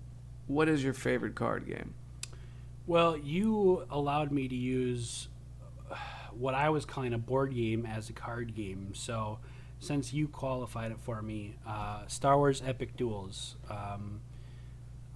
[0.47, 1.93] what is your favorite card game?
[2.85, 5.29] Well, you allowed me to use
[6.41, 8.93] what I was calling a board game as a card game.
[8.93, 9.39] So
[9.79, 13.55] since you qualified it for me, uh, Star Wars Epic Duels.
[13.69, 14.21] Um,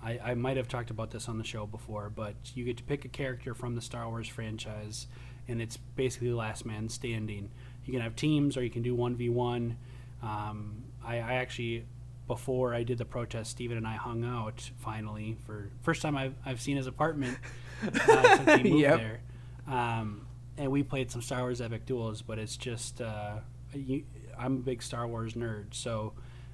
[0.04, 2.84] I, I might have talked about this on the show before, but you get to
[2.84, 5.08] pick a character from the Star Wars franchise,
[5.48, 7.50] and it's basically last man standing.
[7.86, 9.78] You can have teams, or you can do one v one.
[10.22, 11.86] Um, I, I actually
[12.28, 16.34] before I did the protest, Steven and I hung out finally for first time I've,
[16.46, 17.38] I've seen his apartment
[17.84, 18.98] uh, since he moved yep.
[18.98, 19.20] there.
[19.68, 20.25] Um,
[20.58, 23.38] and we played some Star Wars Epic Duels, but it's just uh,
[23.74, 24.04] you,
[24.38, 26.14] I'm a big Star Wars nerd, so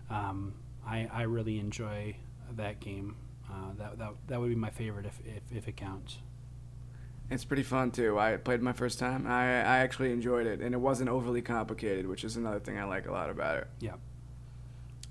[0.09, 0.53] um,
[0.85, 2.15] I, I really enjoy
[2.55, 3.15] that game.
[3.49, 6.19] Uh, that, that that would be my favorite if, if, if it counts.
[7.29, 8.19] It's pretty fun too.
[8.19, 9.25] I played my first time.
[9.27, 12.83] I, I actually enjoyed it, and it wasn't overly complicated, which is another thing I
[12.85, 13.67] like a lot about it.
[13.79, 13.95] Yeah.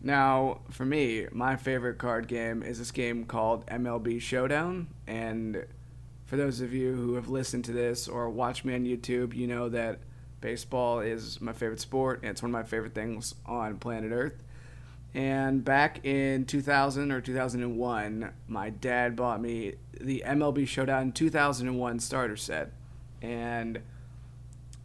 [0.02, 4.88] Now, for me, my favorite card game is this game called MLB Showdown.
[5.06, 5.66] And
[6.30, 9.48] for those of you who have listened to this or watched me on YouTube, you
[9.48, 9.98] know that
[10.40, 14.40] baseball is my favorite sport, and it's one of my favorite things on planet Earth.
[15.12, 22.36] And back in 2000 or 2001, my dad bought me the MLB Showdown 2001 starter
[22.36, 22.74] set.
[23.20, 23.80] And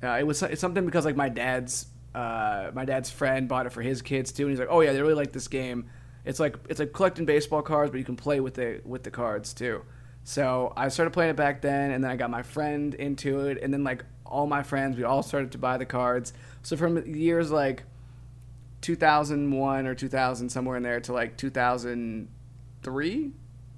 [0.01, 1.85] uh, it was it's something because like my dad's
[2.15, 4.93] uh, my dad's friend bought it for his kids too, and he's like, "Oh yeah,
[4.93, 5.91] they really like this game.
[6.25, 9.11] It's like it's like collecting baseball cards, but you can play with the with the
[9.11, 9.83] cards too."
[10.25, 13.57] So I started playing it back then, and then I got my friend into it,
[13.61, 16.33] and then like all my friends, we all started to buy the cards.
[16.63, 17.83] So from years like
[18.81, 23.31] 2001 or 2000 somewhere in there to like 2003,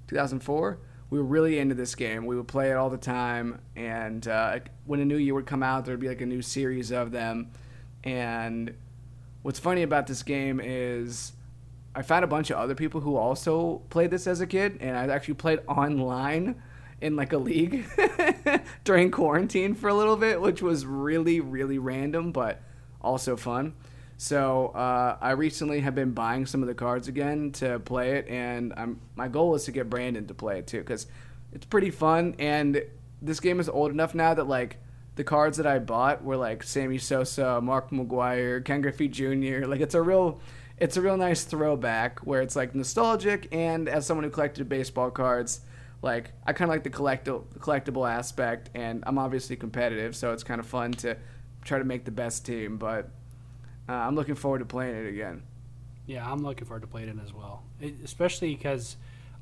[0.07, 0.79] 2004,
[1.09, 2.25] we were really into this game.
[2.25, 5.61] We would play it all the time, and uh, when a new year would come
[5.61, 7.51] out, there'd be like a new series of them
[8.03, 8.73] and
[9.41, 11.33] what's funny about this game is
[11.97, 14.95] I found a bunch of other people who also played this as a kid, and
[14.95, 16.61] I actually played online
[17.01, 17.87] in like a league
[18.83, 22.61] during quarantine for a little bit, which was really, really random, but
[23.01, 23.73] also fun.
[24.15, 28.27] So uh, I recently have been buying some of the cards again to play it,
[28.27, 31.07] and I'm my goal is to get Brandon to play it too because
[31.51, 32.35] it's pretty fun.
[32.37, 32.79] And
[33.23, 34.77] this game is old enough now that like
[35.15, 39.65] the cards that I bought were like Sammy Sosa, Mark McGwire, Ken Griffey Jr.
[39.65, 40.39] Like it's a real
[40.79, 45.09] it's a real nice throwback where it's like nostalgic and as someone who collected baseball
[45.09, 45.61] cards,
[46.01, 50.43] like I kind of like the collectible collectible aspect and I'm obviously competitive, so it's
[50.43, 51.17] kind of fun to
[51.63, 53.09] try to make the best team, but
[53.89, 55.43] uh, I'm looking forward to playing it again.
[56.05, 57.63] Yeah, I'm looking forward to playing it as well.
[57.81, 58.97] It, especially because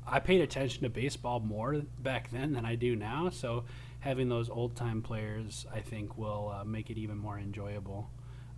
[0.06, 3.64] I paid attention to baseball more back then than I do now, so
[4.00, 8.10] having those old time players, I think, will uh, make it even more enjoyable.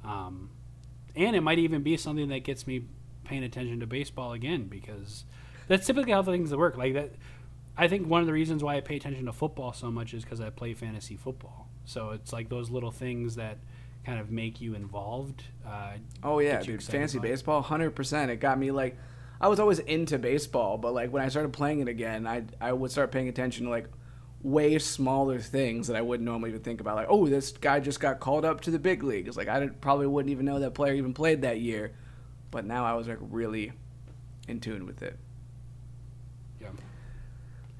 [0.05, 0.51] Um,
[1.18, 2.84] and it might even be something that gets me
[3.24, 5.24] paying attention to baseball again because
[5.66, 6.76] that's typically how things work.
[6.76, 7.10] Like that,
[7.76, 10.22] I think one of the reasons why I pay attention to football so much is
[10.22, 11.68] because I play fantasy football.
[11.84, 13.58] So it's like those little things that
[14.06, 15.42] kind of make you involved.
[15.66, 18.30] Uh, oh yeah, dude, fantasy baseball, hundred percent.
[18.30, 18.96] It got me like.
[19.40, 22.72] I was always into baseball, but like when I started playing it again, I I
[22.72, 23.88] would start paying attention to like
[24.43, 26.97] way smaller things that I wouldn't normally even think about.
[26.97, 29.36] Like, oh, this guy just got called up to the big leagues.
[29.36, 31.93] Like, I probably wouldn't even know that player even played that year.
[32.51, 33.72] But now I was like really
[34.47, 35.18] in tune with it.
[36.61, 36.68] Yeah.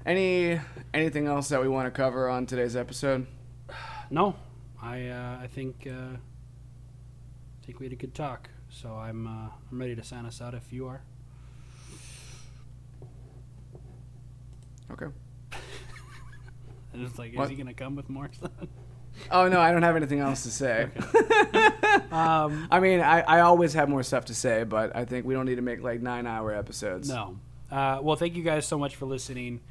[0.05, 0.59] Any
[0.93, 3.27] anything else that we want to cover on today's episode?
[4.11, 4.33] No,
[4.81, 8.49] I uh, I think uh, I think we had a good talk.
[8.71, 11.03] So I'm uh, I'm ready to sign us out if you are.
[14.91, 15.05] Okay.
[16.93, 17.45] And it's like, what?
[17.45, 18.51] is he gonna come with more stuff?
[19.31, 20.83] Oh no, I don't have anything else to say.
[22.11, 25.33] um, I mean, I, I always have more stuff to say, but I think we
[25.33, 27.09] don't need to make like nine hour episodes.
[27.09, 27.39] No.
[27.71, 29.61] Uh, well, thank you guys so much for listening.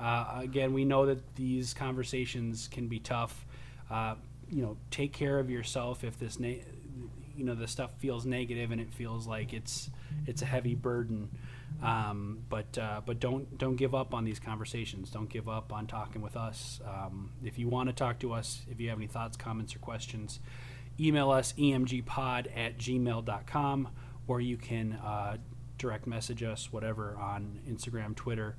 [0.00, 3.46] Uh, again, we know that these conversations can be tough.
[3.90, 4.14] Uh,
[4.50, 6.48] you know, take care of yourself if this, na-
[7.36, 9.90] you know, the stuff feels negative and it feels like it's
[10.26, 11.30] it's a heavy burden.
[11.82, 15.10] Um, but uh, but don't don't give up on these conversations.
[15.10, 16.80] Don't give up on talking with us.
[16.86, 19.80] Um, if you want to talk to us, if you have any thoughts, comments, or
[19.80, 20.40] questions,
[20.98, 23.88] email us emgpod at gmail.com
[24.26, 25.36] or you can uh,
[25.78, 28.56] direct message us, whatever, on Instagram, Twitter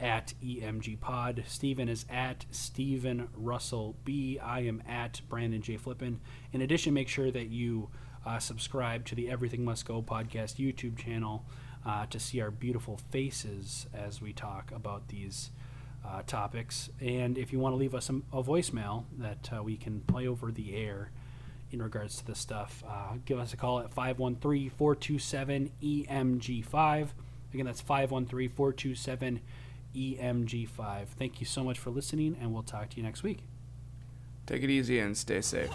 [0.00, 1.46] at emgpod.
[1.46, 4.38] Stephen is at Stephen Russell B.
[4.38, 5.76] I am at Brandon J.
[5.76, 6.20] Flippin.
[6.52, 7.90] In addition, make sure that you
[8.26, 11.44] uh, subscribe to the Everything Must Go podcast YouTube channel
[11.86, 15.50] uh, to see our beautiful faces as we talk about these
[16.06, 16.90] uh, topics.
[17.00, 20.26] And if you want to leave us some, a voicemail that uh, we can play
[20.26, 21.10] over the air
[21.70, 27.08] in regards to this stuff, uh, give us a call at 513 427 EMG5.
[27.52, 29.40] Again, that's 513 427
[29.94, 31.06] EMG5.
[31.18, 33.40] Thank you so much for listening, and we'll talk to you next week.
[34.46, 35.70] Take it easy and stay safe.